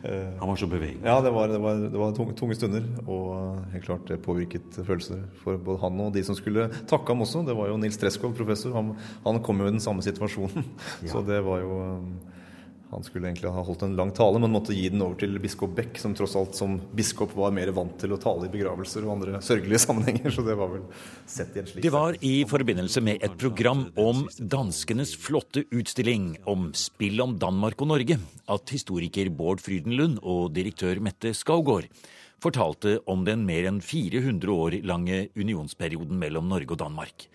Han 0.02 0.50
var 0.50 0.56
så 0.58 0.66
bevegelig? 0.70 1.04
Ja, 1.04 1.20
det 1.22 1.30
var, 1.34 1.52
det 1.52 1.60
var, 1.62 1.84
det 1.84 2.00
var 2.00 2.16
tunge, 2.16 2.34
tunge 2.38 2.56
stunder, 2.58 2.88
og 3.06 3.60
helt 3.74 3.86
klart 3.86 4.10
det 4.10 4.18
påvirket 4.24 4.80
følelser 4.80 5.22
for 5.44 5.60
både 5.62 5.82
han 5.84 6.02
og 6.02 6.10
de 6.16 6.24
som 6.26 6.34
skulle 6.38 6.66
takke 6.90 7.14
ham 7.14 7.22
også. 7.22 7.44
Det 7.46 7.54
var 7.54 7.70
jo 7.70 7.78
Nils 7.78 8.00
Treskov, 8.00 8.34
professor. 8.38 8.74
Han, 8.74 8.90
han 9.22 9.38
kom 9.46 9.62
jo 9.62 9.70
i 9.70 9.76
den 9.76 9.84
samme 9.84 10.02
situasjonen. 10.02 10.66
Så 11.12 11.22
det 11.26 11.38
var 11.46 11.62
jo 11.62 11.78
Han 12.88 13.04
skulle 13.04 13.28
egentlig 13.28 13.50
ha 13.52 13.62
holdt 13.64 13.82
en 13.84 13.96
lang 13.98 14.10
tale, 14.16 14.40
men 14.40 14.52
måtte 14.54 14.72
gi 14.72 14.86
den 14.88 15.02
over 15.04 15.18
til 15.20 15.34
biskop 15.42 15.74
Beck, 15.76 15.98
som 16.00 16.14
tross 16.16 16.36
alt 16.40 16.56
som 16.56 16.78
biskop 16.96 17.34
var 17.36 17.52
mer 17.52 17.68
vant 17.76 17.98
til 18.00 18.14
å 18.14 18.20
tale 18.20 18.48
i 18.48 18.52
begravelser 18.52 19.04
og 19.04 19.12
andre 19.18 19.42
sørgelige 19.44 19.82
sammenhenger. 19.86 20.32
Så 20.32 20.44
det 20.46 20.56
var 20.56 20.72
vel 20.72 20.86
sett 21.28 21.56
i 21.56 21.62
en 21.62 21.68
slik 21.68 21.84
Det 21.84 21.92
var 21.92 22.16
i 22.24 22.34
forbindelse 22.48 23.02
med 23.04 23.24
et 23.28 23.36
program 23.40 23.86
om 24.00 24.24
danskenes 24.38 25.12
flotte 25.20 25.66
utstilling 25.68 26.30
om 26.48 26.70
spill 26.76 27.20
om 27.24 27.36
Danmark 27.40 27.84
og 27.84 27.92
Norge 27.92 28.16
at 28.48 28.72
historiker 28.72 29.28
Bård 29.36 29.60
Frydenlund 29.64 30.22
og 30.22 30.54
direktør 30.56 31.02
Mette 31.04 31.34
Skaugård 31.36 31.90
fortalte 32.40 32.98
om 33.10 33.24
den 33.26 33.44
mer 33.44 33.66
enn 33.68 33.82
400 33.84 34.54
år 34.54 34.80
lange 34.86 35.26
unionsperioden 35.36 36.16
mellom 36.20 36.48
Norge 36.48 36.72
og 36.72 36.80
Danmark. 36.86 37.28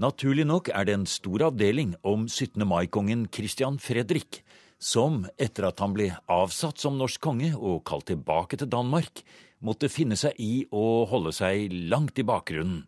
Naturlig 0.00 0.46
nok 0.48 0.70
er 0.72 0.86
det 0.88 0.94
en 0.96 1.08
stor 1.08 1.50
avdeling 1.50 1.92
om 2.08 2.24
17. 2.24 2.64
mai-kongen 2.64 3.26
Christian 3.34 3.76
Fredrik, 3.78 4.40
som 4.80 5.26
etter 5.36 5.66
at 5.68 5.80
han 5.84 5.92
ble 5.94 6.08
avsatt 6.32 6.80
som 6.80 6.96
norsk 6.98 7.20
konge 7.22 7.52
og 7.56 7.82
kalt 7.88 8.08
tilbake 8.08 8.56
til 8.60 8.70
Danmark, 8.72 9.20
måtte 9.60 9.90
finne 9.92 10.16
seg 10.16 10.38
i 10.40 10.64
å 10.72 11.04
holde 11.10 11.34
seg 11.36 11.68
langt 11.92 12.18
i 12.18 12.24
bakgrunnen 12.24 12.86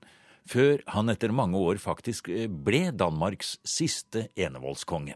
før 0.48 0.80
han 0.90 1.12
etter 1.12 1.30
mange 1.30 1.60
år 1.60 1.78
faktisk 1.78 2.26
eh, 2.32 2.48
ble 2.48 2.88
Danmarks 2.98 3.58
siste 3.68 4.24
enevoldskonge. 4.34 5.14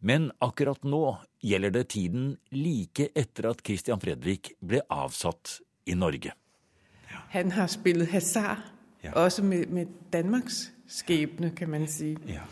Men 0.00 0.30
akkurat 0.44 0.80
nå 0.88 1.02
gjelder 1.44 1.74
det 1.74 1.82
tiden 1.92 2.30
like 2.54 3.10
etter 3.16 3.50
at 3.50 3.60
Christian 3.66 4.00
Fredrik 4.00 4.54
ble 4.64 4.80
avsatt 4.92 5.58
i 5.88 5.96
Norge. 5.98 6.32
Han 7.34 7.52
har 7.58 7.68
spillet 7.72 8.08
hasard, 8.14 8.62
Ja. 9.04 9.12
også 9.26 9.42
med, 9.44 9.68
med 9.68 9.90
Danmarks 10.12 10.70
skjebne, 10.88 11.50
kan 11.56 11.68
man 11.70 11.84
si. 11.86 12.14
Ja. 12.24 12.46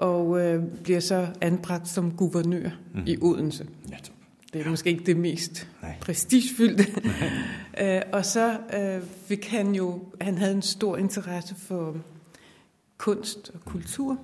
Og 0.00 0.40
øh, 0.40 0.62
blir 0.84 1.00
så 1.00 1.26
anbragt 1.40 1.88
som 1.88 2.10
guvernør 2.10 2.70
mm. 2.94 3.02
i 3.06 3.16
Odense. 3.20 3.66
Nettopp. 3.88 4.16
Det 4.52 4.66
er 4.66 4.70
måske 4.70 4.90
ikke 4.90 5.04
det 5.04 5.16
mest 5.16 5.68
prestigefyldte. 6.00 6.86
øh, 7.82 8.02
og 8.12 8.24
så 8.24 8.58
øh, 8.80 9.02
fik 9.26 9.46
han 9.46 9.74
jo, 9.74 10.02
han 10.20 10.38
havde 10.38 10.54
en 10.54 10.62
stor 10.62 10.96
interesse 10.96 11.54
for 11.54 11.96
kunst 12.98 13.50
og 13.54 13.60
kultur. 13.64 14.18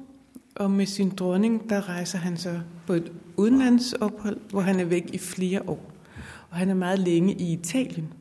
Og 0.54 0.70
med 0.70 0.86
sin 0.86 1.10
dronning, 1.10 1.70
der 1.70 1.88
rejser 1.88 2.18
han 2.18 2.36
så 2.36 2.60
på 2.86 2.92
et 2.92 3.12
udenlandsophold, 3.36 4.40
hvor 4.50 4.60
han 4.60 4.80
er 4.80 4.84
væk 4.84 5.10
i 5.12 5.18
flere 5.18 5.62
år. 5.68 5.92
Og 6.50 6.56
han 6.56 6.70
er 6.70 6.74
meget 6.74 6.98
længe 6.98 7.34
i 7.34 7.52
Italien. 7.52 8.12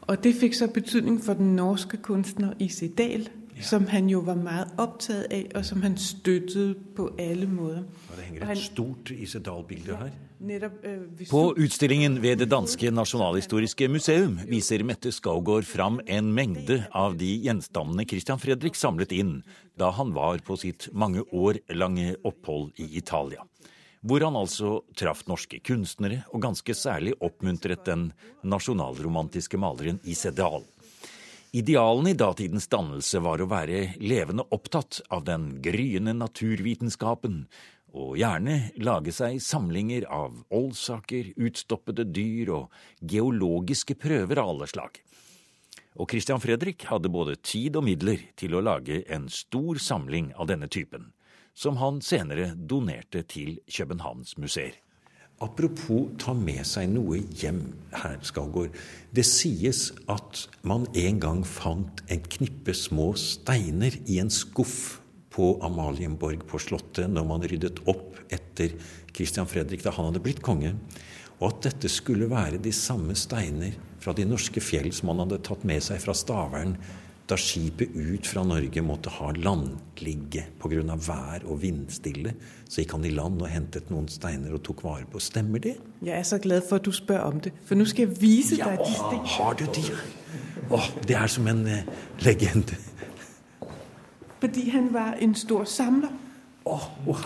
Og 0.00 0.24
det 0.24 0.34
fik 0.34 0.54
så 0.54 0.66
betydning 0.66 1.24
for 1.24 1.34
den 1.34 1.56
norske 1.56 1.96
kunstner 1.96 2.52
I.C. 2.58 2.94
Dahl, 2.98 3.28
ja. 3.56 3.62
som 3.62 3.86
han 3.86 4.08
jo 4.08 4.20
var 4.20 4.36
meget 4.36 4.76
opptatt 4.78 5.32
av, 5.32 5.46
og 5.56 5.64
som 5.64 5.82
han 5.82 5.96
støttet 5.96 6.76
på 6.96 7.10
alle 7.18 7.46
måter. 7.48 7.84
Og 8.10 8.16
det 8.16 8.24
henger 8.28 8.42
et 8.42 8.48
han- 8.48 8.56
stort 8.56 9.10
Isedal-bilde 9.10 9.96
her. 9.96 10.12
Øh, 10.38 11.28
På 11.30 11.54
utstillingen 11.56 12.20
ved 12.20 12.36
det 12.38 12.50
danske 12.50 12.90
nasjonalhistoriske 12.92 13.88
museum 13.88 14.36
viser 14.46 14.84
Mette 14.84 15.08
Skaugård 15.10 15.64
fram 15.64 16.00
en 16.06 16.28
mengde 16.34 16.86
av 16.92 17.16
de 17.16 17.38
gjenstandene 17.40 18.04
Christian 18.06 18.38
Fredrik 18.38 18.74
samlet 18.76 19.12
inn 19.16 19.42
da 19.78 19.90
han 19.90 20.12
var 20.12 20.38
på 20.44 20.58
sitt 20.60 20.90
mange 20.92 21.22
år 21.32 21.56
lange 21.72 22.16
opphold 22.22 22.72
i 22.78 22.98
Italia. 22.98 23.40
Hvor 24.04 24.20
han 24.22 24.36
altså 24.36 24.82
traff 24.94 25.24
norske 25.26 25.58
kunstnere 25.64 26.24
og 26.34 26.42
ganske 26.42 26.74
særlig 26.76 27.14
oppmuntret 27.18 27.86
den 27.88 28.12
nasjonalromantiske 28.44 29.56
maleren 29.58 30.00
I.C. 30.04 30.30
Idealene 31.56 32.10
i 32.10 32.16
datidens 32.20 32.66
dannelse 32.68 33.20
var 33.24 33.40
å 33.40 33.46
være 33.48 33.94
levende 34.04 34.44
opptatt 34.52 34.98
av 35.08 35.22
den 35.24 35.54
gryende 35.64 36.12
naturvitenskapen, 36.12 37.46
og 37.96 38.18
gjerne 38.20 38.74
lage 38.84 39.14
seg 39.16 39.38
samlinger 39.40 40.04
av 40.12 40.42
oldsaker, 40.52 41.30
utstoppede 41.40 42.04
dyr 42.12 42.52
og 42.58 42.76
geologiske 43.00 43.96
prøver 43.96 44.42
av 44.42 44.52
alle 44.52 44.68
slag. 44.68 45.00
Og 45.96 46.12
Christian 46.12 46.44
Fredrik 46.44 46.84
hadde 46.90 47.08
både 47.08 47.38
tid 47.40 47.80
og 47.80 47.86
midler 47.88 48.26
til 48.36 48.52
å 48.52 48.60
lage 48.60 49.00
en 49.08 49.30
stor 49.32 49.80
samling 49.80 50.34
av 50.36 50.50
denne 50.52 50.68
typen, 50.68 51.14
som 51.56 51.80
han 51.80 52.02
senere 52.04 52.50
donerte 52.52 53.24
til 53.24 53.62
Københavns 53.64 54.36
museer. 54.36 54.76
Apropos 55.44 56.14
ta 56.16 56.32
med 56.32 56.62
seg 56.64 56.88
noe 56.94 57.18
hjem 57.36 57.60
her, 57.92 58.16
Skagård. 58.24 58.72
Det 59.12 59.24
sies 59.28 59.90
at 60.08 60.46
man 60.64 60.86
en 60.96 61.18
gang 61.20 61.42
fant 61.44 62.00
en 62.08 62.22
knippe 62.36 62.72
små 62.72 63.10
steiner 63.20 63.98
i 64.08 64.16
en 64.22 64.32
skuff 64.32 65.02
på 65.36 65.50
Amalienborg 65.66 66.46
på 66.48 66.60
Slottet 66.62 67.12
når 67.12 67.28
man 67.28 67.44
ryddet 67.44 67.82
opp 67.84 68.16
etter 68.32 68.72
Christian 69.12 69.48
Fredrik 69.50 69.84
da 69.84 69.92
han 69.92 70.08
hadde 70.08 70.24
blitt 70.24 70.40
konge. 70.44 70.72
Og 71.36 71.50
at 71.50 71.66
dette 71.68 71.90
skulle 71.92 72.30
være 72.32 72.62
de 72.64 72.72
samme 72.72 73.12
steiner 73.12 73.76
fra 74.00 74.16
de 74.16 74.24
norske 74.24 74.62
fjell 74.64 74.88
som 74.96 75.12
han 75.12 75.26
hadde 75.26 75.42
tatt 75.44 75.68
med 75.68 75.84
seg 75.84 76.00
fra 76.00 76.16
Stavern 76.16 76.78
da 77.26 77.36
skipet 77.36 77.90
ut 77.94 78.26
fra 78.26 78.44
Norge 78.46 78.82
måtte 78.86 79.10
ha 79.10 79.32
landligge 79.34 80.44
pga. 80.62 80.94
vær 80.94 81.42
og 81.44 81.62
vindstille. 81.62 82.34
Så 82.68 82.80
gikk 82.82 82.92
han 82.92 83.04
i 83.04 83.10
land 83.10 83.42
og 83.42 83.48
hentet 83.50 83.90
noen 83.90 84.06
steiner 84.08 84.54
og 84.54 84.62
tok 84.62 84.84
vare 84.84 85.06
på. 85.10 85.18
Stemmer 85.18 85.58
det? 85.58 85.76
Jeg 86.02 86.18
er 86.18 86.22
så 86.22 86.38
glad 86.38 86.62
for, 86.68 86.76
at 86.76 86.84
du 86.84 86.92
spør 86.92 87.20
om 87.26 87.40
det, 87.40 87.52
for 87.64 87.74
nå 87.74 87.84
skal 87.84 88.06
jeg 88.06 88.20
vise 88.20 88.56
dig 88.56 88.78
de 88.78 88.92
sten. 88.92 89.26
Har 89.26 89.58
du 89.58 89.64
de? 89.64 89.82
Åh, 90.70 90.90
det 91.08 91.16
er 91.16 91.26
som 91.26 91.46
en 91.46 91.66
eh, 91.66 91.82
legende. 92.18 92.76
Fordi 94.40 94.70
han 94.70 94.92
var 94.92 95.12
en 95.20 95.34
stor 95.34 95.64
samler. 95.64 96.14
Åh, 96.64 97.08
oh. 97.08 97.24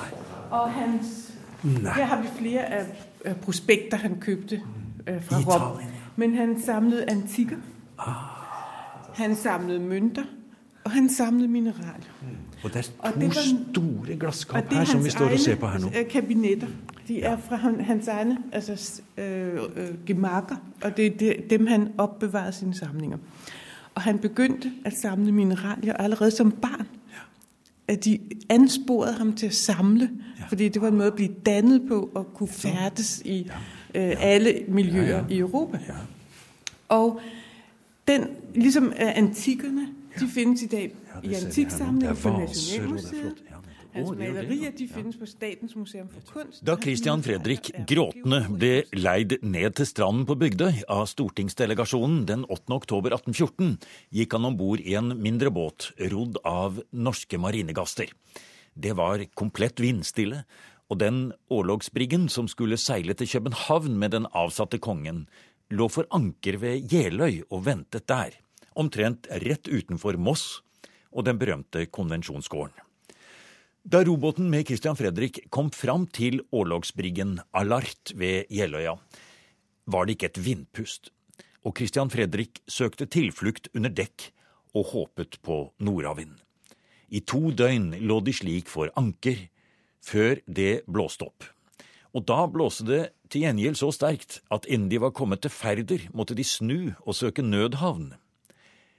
Og 0.50 0.72
hans... 0.72 1.32
Nei. 1.62 1.92
Her 1.92 2.04
har 2.04 2.22
vi 2.22 2.28
flere 2.38 2.64
af 2.64 3.36
prospekter, 3.42 3.96
han 3.96 4.20
kjøpte 4.20 4.62
øh, 5.06 5.24
fra 5.24 5.36
Rom. 5.36 5.80
Men 6.16 6.34
han 6.34 6.62
samlet 6.62 7.04
antikker. 7.08 7.56
Han 9.14 9.36
samlede 9.36 9.80
mynter, 9.80 10.22
Og 10.84 10.90
han 10.90 11.08
samlede 11.08 11.48
mineraler. 11.48 12.04
Og 12.62 12.70
det 12.74 12.76
er 12.78 12.82
to 12.82 13.20
det 13.20 13.26
var- 13.36 13.70
store 13.72 14.16
glasskap 14.16 14.72
er 14.72 14.76
her 14.76 14.84
som 14.84 15.04
vi 15.04 15.10
står 15.10 15.24
og 15.28 15.38
ser 15.38 15.54
på 15.56 15.66
her 15.68 15.78
nå. 15.78 15.86
øh, 15.98 16.08
kabinetter. 16.08 16.66
De 17.08 17.22
er 17.22 17.36
fra 17.48 17.56
hans 17.80 18.08
egne 18.08 18.38
altså, 18.52 19.00
øh, 19.18 19.54
øh, 19.76 19.88
gemakker, 20.06 20.56
og 20.82 20.96
det 20.96 21.22
er 21.22 21.34
dem, 21.50 21.66
han 21.66 21.88
oppbevarer 21.98 22.50
sine 22.50 22.74
samlinger. 22.74 23.18
Og 23.94 24.02
han 24.02 24.18
begyndte 24.18 24.72
å 24.86 24.90
samle 25.02 25.32
mineraler 25.32 25.92
allerede 25.92 26.30
som 26.30 26.50
barn. 26.52 26.86
At 27.88 28.04
de 28.04 28.18
ansporet 28.50 29.14
ham 29.14 29.32
til 29.32 29.48
å 29.48 29.52
samle, 29.52 30.10
fordi 30.48 30.68
det 30.68 30.82
var 30.82 30.88
en 30.88 30.96
måte 30.96 31.10
å 31.10 31.14
bli 31.16 31.26
dannet 31.46 31.82
på 31.88 32.10
og 32.14 32.34
kunne 32.34 32.48
færdes 32.48 33.22
i 33.24 33.50
øh, 33.94 34.12
alle 34.18 34.54
miljøer 34.68 35.24
i 35.28 35.38
Europa. 35.38 35.78
Og 36.88 37.20
den, 38.10 38.28
ligesom 38.54 38.92
øh, 38.92 39.16
antikkerne, 39.18 39.88
de 40.20 40.28
findes 40.28 40.62
i 40.62 40.66
dag 40.66 40.90
Ja, 40.90 41.30
i 41.30 41.34
antiksamlingen 41.34 42.16
på 42.16 42.28
Nationalmuseet. 42.38 43.42
Hans 43.90 44.10
er 44.10 44.18
malerier 44.18 44.70
de 44.78 44.86
finnes 44.88 45.16
på 45.18 45.26
Statens 45.26 45.74
museum 45.74 46.06
for 46.12 46.22
kunst. 46.30 46.62
Da 46.66 46.76
Christian 46.78 47.24
Fredrik 47.26 47.72
gråtende 47.90 48.44
ble 48.52 48.84
leid 48.94 49.40
ned 49.42 49.74
til 49.80 49.88
stranden 49.90 50.28
på 50.28 50.36
Bygdøy 50.38 50.84
av 50.86 51.08
stortingsdelegasjonen 51.10 52.22
den 52.28 52.44
8. 52.46 52.70
oktober 52.76 53.16
1814, 53.18 53.74
gikk 54.14 54.36
han 54.38 54.46
om 54.46 54.58
bord 54.60 54.82
i 54.84 54.94
en 54.98 55.16
mindre 55.18 55.50
båt 55.54 55.90
rodd 56.12 56.38
av 56.46 56.78
norske 56.94 57.40
marinegaster. 57.42 58.14
Det 58.78 58.94
var 58.94 59.26
komplett 59.34 59.82
vindstille, 59.82 60.44
og 60.90 60.98
den 61.02 61.30
årlogsbriggen 61.50 62.28
som 62.30 62.46
skulle 62.50 62.78
seile 62.78 63.14
til 63.18 63.28
København 63.30 63.98
med 63.98 64.14
den 64.14 64.30
avsatte 64.30 64.78
kongen, 64.82 65.24
lå 65.70 65.86
for 65.90 66.08
anker 66.14 66.58
ved 66.62 66.92
Jeløy 66.92 67.44
og 67.48 67.64
ventet 67.66 68.08
der, 68.10 68.34
omtrent 68.74 69.28
rett 69.42 69.70
utenfor 69.70 70.18
Moss 70.18 70.60
og 71.10 71.26
den 71.26 71.38
berømte 71.40 71.86
konvensjonsgården. 71.90 72.76
Da 73.80 74.02
robåten 74.04 74.50
med 74.52 74.66
Christian 74.68 74.98
Fredrik 74.98 75.46
kom 75.48 75.70
fram 75.72 76.04
til 76.06 76.42
årlogsbriggen 76.52 77.38
Alart 77.56 78.12
ved 78.14 78.50
Jeløya, 78.52 78.98
var 79.90 80.06
det 80.06 80.18
ikke 80.18 80.28
et 80.30 80.42
vindpust, 80.44 81.10
og 81.64 81.76
Christian 81.78 82.10
Fredrik 82.12 82.60
søkte 82.68 83.08
tilflukt 83.08 83.70
under 83.74 83.90
dekk 83.90 84.30
og 84.76 84.92
håpet 84.92 85.40
på 85.42 85.62
nordavind. 85.80 86.36
I 87.10 87.24
to 87.26 87.50
døgn 87.50 87.94
lå 88.06 88.20
de 88.22 88.34
slik 88.36 88.68
for 88.70 88.92
anker, 89.00 89.48
før 90.04 90.38
det 90.46 90.84
blåste 90.86 91.26
opp. 91.26 91.48
Og 92.10 92.26
da 92.26 92.42
blåste 92.50 92.86
det 92.88 93.02
til 93.30 93.44
gjengjeld 93.44 93.78
så 93.78 93.92
sterkt 93.94 94.40
at 94.50 94.66
innen 94.66 94.90
de 94.90 94.98
var 95.02 95.14
kommet 95.14 95.44
til 95.44 95.52
Færder, 95.54 96.08
måtte 96.14 96.34
de 96.34 96.44
snu 96.46 96.92
og 97.04 97.14
søke 97.14 97.44
nødhavn. 97.44 98.14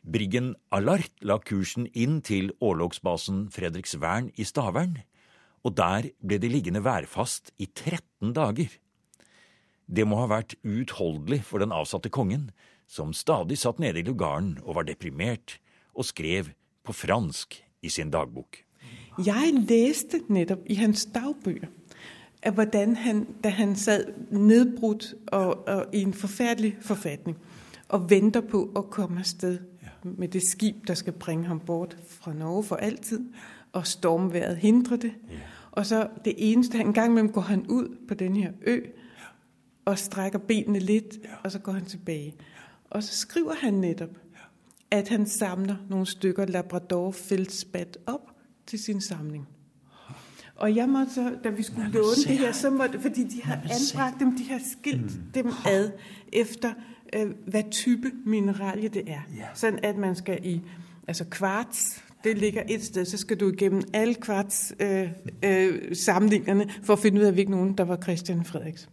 Briggen 0.02 0.56
Alart 0.74 1.13
la 1.21 1.38
kursen 1.38 1.86
inn 1.93 2.21
til 2.26 2.54
årlogsbasen 2.63 3.50
Fredriksvern 3.54 4.32
i 4.39 4.47
Stavern, 4.47 5.02
og 5.62 5.76
der 5.78 6.08
ble 6.26 6.39
de 6.41 6.50
liggende 6.50 6.82
værfast 6.82 7.52
i 7.62 7.67
13 7.67 8.34
dager. 8.34 8.71
Det 9.86 10.08
må 10.08 10.21
ha 10.24 10.30
vært 10.32 10.56
uutholdelig 10.63 11.43
for 11.45 11.62
den 11.62 11.76
avsatte 11.76 12.10
kongen, 12.10 12.50
som 12.88 13.13
stadig 13.13 13.60
satt 13.60 13.80
nede 13.84 14.02
i 14.02 14.08
lugaren 14.08 14.56
og 14.63 14.80
var 14.80 14.88
deprimert, 14.88 15.60
og 15.93 16.08
skrev 16.08 16.50
på 16.88 16.95
fransk 16.95 17.60
i 17.84 17.91
sin 17.91 18.10
dagbok. 18.10 18.63
Jeg 19.21 19.54
leste 19.67 20.21
nettopp 20.32 20.63
i 20.71 20.80
hans 20.80 21.04
dagbøger, 21.12 21.69
at 22.41 22.54
hvordan 22.54 22.95
han, 22.95 23.27
da 23.43 23.49
han 23.49 23.75
sad 23.75 24.06
nedbrudt 24.32 25.15
og, 25.27 25.67
og 25.67 25.86
i 25.93 26.01
en 26.01 26.13
forfærdelig 26.13 26.77
forfatning, 26.82 27.38
og 27.89 28.10
venter 28.10 28.41
på 28.41 28.71
at 28.75 28.89
komme 28.89 29.19
afsted 29.19 29.60
med 30.04 30.27
det 30.27 30.41
skib, 30.43 30.75
der 30.88 30.93
skal 30.93 31.13
bringe 31.13 31.45
ham 31.45 31.60
bort 31.60 31.97
fra 32.08 32.34
Norge 32.34 32.63
for 32.63 32.75
altid, 32.75 33.19
og 33.73 33.88
stormværet 33.88 34.58
hindrer 34.58 34.97
det. 34.97 35.13
Og 35.71 35.86
så 35.86 36.08
det 36.25 36.34
eneste, 36.38 36.80
en 36.80 36.93
gang 36.93 37.12
imellem 37.12 37.32
går 37.32 37.41
han 37.41 37.67
ud 37.67 37.97
på 38.08 38.13
den 38.13 38.36
her 38.36 38.51
ø, 38.65 38.80
og 39.86 39.97
strækker 39.97 40.39
benene 40.39 40.80
lidt, 40.80 41.19
og 41.43 41.51
så 41.51 41.60
går 41.60 41.71
han 41.71 41.86
tilbage. 41.86 42.36
Og 42.89 43.04
så 43.04 43.15
skriver 43.15 43.54
han 43.54 43.73
netop, 43.73 44.10
at 44.91 45.10
han 45.10 45.25
samler 45.25 45.75
nogle 45.89 46.06
stykker 46.06 46.45
Labrador 46.45 47.12
feltspat 47.12 47.97
op 48.06 48.32
til 48.67 48.80
sin 48.80 49.01
samling. 49.01 49.47
Og 50.62 50.76
jeg 50.76 50.89
måtte 50.89 51.13
så, 51.13 51.36
da 51.43 51.50
vi 51.50 51.63
skulle 51.63 51.91
låne 51.91 52.15
det 52.28 52.38
her, 52.38 52.52
så 52.52 52.69
måtte, 52.69 53.00
fordi 53.00 53.24
de 53.24 53.43
har 53.43 53.56
anbragt 53.56 54.19
dem, 54.19 54.38
de 54.38 54.43
har 54.50 54.60
skilt 54.71 55.12
dem 55.34 55.47
ad 55.65 55.91
efter, 56.34 56.74
øh, 57.15 57.32
hvad 57.47 57.63
type 57.71 58.12
mineralie 58.26 58.89
det 58.89 59.04
er. 59.08 59.21
Sådan 59.54 59.80
at 59.84 59.97
man 59.97 60.15
skal 60.15 60.39
i, 60.43 60.62
altså 61.08 61.26
kvarts, 61.26 62.04
det 62.24 62.38
ligger 62.38 62.63
et 62.69 62.84
sted, 62.84 63.06
så 63.06 63.17
skal 63.17 63.39
du 63.39 63.50
igennem 63.50 63.82
alle 63.93 64.15
kvarts 64.15 64.74
øh, 64.80 65.10
øh, 65.43 65.95
samlingerne, 65.95 66.69
for 66.84 66.93
at 66.93 67.00
finde 67.00 67.21
ud 67.21 67.26
af, 67.26 67.34
hvilken 67.34 67.56
nogen, 67.56 67.74
der 67.74 67.84
var 67.84 67.97
Christian 67.97 68.45
Frederiks. 68.45 68.89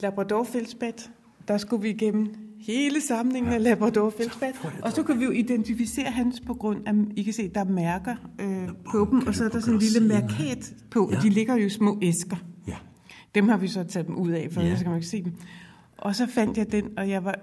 Labrador 0.00 0.44
Felsbad, 0.44 1.10
der 1.48 1.58
skulle 1.58 1.82
vi 1.82 1.90
igennem 1.90 2.45
hele 2.66 3.00
samlingen 3.00 3.52
af 3.52 3.62
Labrador-feldspat. 3.62 4.54
Og 4.82 4.92
så 4.92 5.02
kan 5.02 5.18
vi 5.18 5.24
jo 5.24 5.30
identificere 5.30 6.10
hans 6.10 6.40
på 6.40 6.54
grund 6.54 6.88
af, 6.88 6.92
I 7.16 7.22
kan 7.22 7.32
se, 7.32 7.48
der 7.48 7.60
er 7.60 7.64
mærker 7.64 8.14
øh, 8.40 8.68
på 8.90 9.08
dem, 9.10 9.26
og 9.26 9.34
så 9.34 9.44
er 9.44 9.48
der 9.48 9.60
sådan 9.60 9.74
en 9.74 9.80
lille 9.80 10.08
markat 10.08 10.74
på, 10.90 11.06
og 11.06 11.22
de 11.22 11.28
ligger 11.30 11.56
jo 11.56 11.66
i 11.66 11.70
små 11.70 11.98
æsker. 12.02 12.36
Ja. 12.68 12.76
Dem 13.34 13.48
har 13.48 13.56
vi 13.56 13.68
så 13.68 13.84
taget 13.84 14.06
dem 14.06 14.16
ud 14.16 14.30
af, 14.30 14.48
for 14.52 14.60
Ja. 14.60 14.66
ellers 14.66 14.82
kan 14.82 14.90
man 14.90 14.98
ikke 14.98 15.08
se 15.08 15.22
dem. 15.24 15.32
Og 15.96 16.16
så 16.16 16.26
fandt 16.26 16.58
jeg 16.58 16.72
den, 16.72 16.84
og 16.96 17.08
jeg 17.08 17.24
var, 17.24 17.34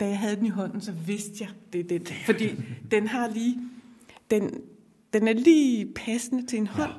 da 0.00 0.08
jeg 0.08 0.18
havde 0.18 0.36
den 0.36 0.46
i 0.46 0.48
hånden, 0.48 0.80
så 0.80 0.92
vidste 0.92 1.32
jeg, 1.40 1.48
det 1.72 1.80
er 1.92 1.98
den. 1.98 2.06
Fordi 2.26 2.48
den 2.90 3.06
har 3.06 3.28
lige, 3.34 3.56
den, 4.30 4.50
den 5.14 5.28
er 5.28 5.32
lige 5.32 5.86
passende 5.96 6.46
til 6.46 6.58
en 6.58 6.66
hånd. 6.66 6.92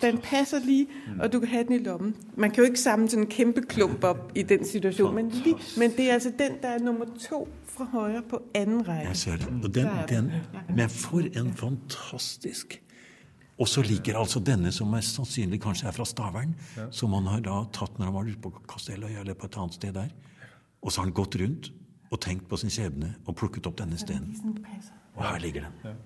Den 0.00 0.18
passer 0.18 0.58
lige, 0.58 0.86
og 1.20 1.32
du 1.32 1.40
kan 1.40 1.48
have 1.48 1.64
den 1.64 1.72
i 1.72 1.78
lommen. 1.78 2.16
Man 2.36 2.50
kan 2.50 2.58
jo 2.58 2.64
ikke 2.64 2.80
samle 2.80 3.08
sådan 3.08 3.24
en 3.24 3.30
kæmpe 3.30 3.62
klump 3.62 4.04
op 4.04 4.32
i 4.34 4.42
den 4.42 4.64
situation, 4.64 5.14
men, 5.14 5.28
lige, 5.28 5.56
men 5.78 5.90
det 5.96 6.10
er 6.10 6.12
altså 6.12 6.32
den, 6.38 6.52
der 6.62 6.68
er 6.68 6.78
nummer 6.78 7.04
to 7.30 7.48
fra 7.66 7.84
højre 7.84 8.22
på 8.30 8.42
anden 8.54 8.88
række. 8.88 9.08
Jeg 9.08 9.16
ser 9.16 9.36
det. 9.36 9.48
Og 9.64 9.74
den, 9.74 9.88
den. 10.08 10.32
men 10.76 10.88
for 10.88 11.18
en 11.18 11.54
fantastisk 11.54 12.82
Og 13.58 13.68
så 13.68 13.82
ligger 13.82 14.18
altså 14.18 14.40
denne, 14.40 14.72
som 14.72 14.88
mest 14.90 15.14
sannsynlig 15.14 15.60
kanskje 15.62 15.88
er 15.88 15.92
fra 15.92 16.04
Stavern, 16.04 16.54
som 16.90 17.12
han 17.12 17.28
har 17.30 17.44
da 17.44 17.60
tatt 17.72 17.98
når 17.98 18.08
han 18.08 18.14
var 18.14 18.26
ute 18.26 18.40
på 18.42 18.50
Kastelløya 18.68 19.20
eller 19.20 19.36
på 19.38 19.46
et 19.46 19.58
annet 19.60 19.74
sted 19.74 19.92
der. 19.92 20.08
Og 20.82 20.92
så 20.92 21.00
har 21.00 21.06
han 21.06 21.14
gått 21.14 21.36
rundt 21.40 21.72
og 22.10 22.20
tenkt 22.20 22.48
på 22.48 22.56
sin 22.56 22.72
skjebne 22.72 23.14
og 23.26 23.36
plukket 23.36 23.66
opp 23.66 23.78
denne 23.78 23.98
steinen. 24.00 24.34
Og 25.12 25.24
her 25.26 25.42
ligger 25.42 25.66
den. 25.66 25.96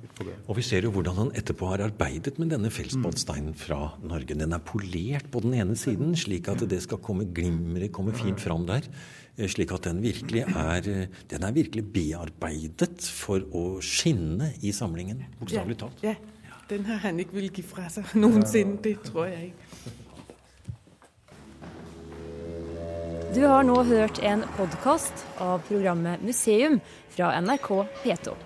Og 0.48 0.56
vi 0.58 0.64
ser 0.66 0.82
jo 0.82 0.90
hvordan 0.90 1.14
han 1.20 1.28
etterpå 1.38 1.68
har 1.70 1.84
arbeidet 1.84 2.40
med 2.42 2.50
denne 2.50 2.72
feltspattsteinen 2.74 3.54
fra 3.54 3.92
Norge. 4.02 4.34
Den 4.34 4.52
er 4.56 4.58
polert 4.66 5.28
på 5.30 5.44
den 5.44 5.54
ene 5.54 5.76
siden, 5.78 6.16
slik 6.18 6.50
at 6.50 6.64
det 6.66 6.80
skal 6.82 6.98
komme 6.98 7.28
glimre, 7.36 7.86
komme 7.94 8.14
fint 8.18 8.42
fram 8.42 8.66
der. 8.66 8.88
Eh, 9.36 9.48
Slik 9.52 9.72
at 9.76 9.84
den 9.84 10.00
virkelig 10.02 10.42
er 10.48 10.88
eh, 10.88 11.06
Den 11.30 11.42
er 11.44 11.52
virkelig 11.52 11.84
bearbeidet 11.92 13.04
for 13.04 13.44
å 13.52 13.78
skinne 13.84 14.54
i 14.64 14.72
samlingen, 14.72 15.22
bokstavelig 15.38 15.76
talt. 15.82 16.02
Ja, 16.02 16.16
den 16.70 16.88
har 16.88 16.98
han 17.04 17.20
ikke 17.20 17.36
villet 17.38 17.60
gi 17.60 17.62
fra 17.66 17.86
seg 17.92 18.10
noensinne. 18.16 18.80
det 18.82 18.96
tror 19.04 19.28
jeg 19.30 19.52
ikke. 19.52 19.94
Du 23.36 23.42
har 23.44 23.62
nå 23.68 23.82
hørt 23.84 24.18
en 24.24 24.46
podkast 24.56 25.26
av 25.44 25.60
programmet 25.68 26.22
Museum 26.24 26.80
fra 27.12 27.34
NRK 27.36 27.68
P2. 28.02 28.45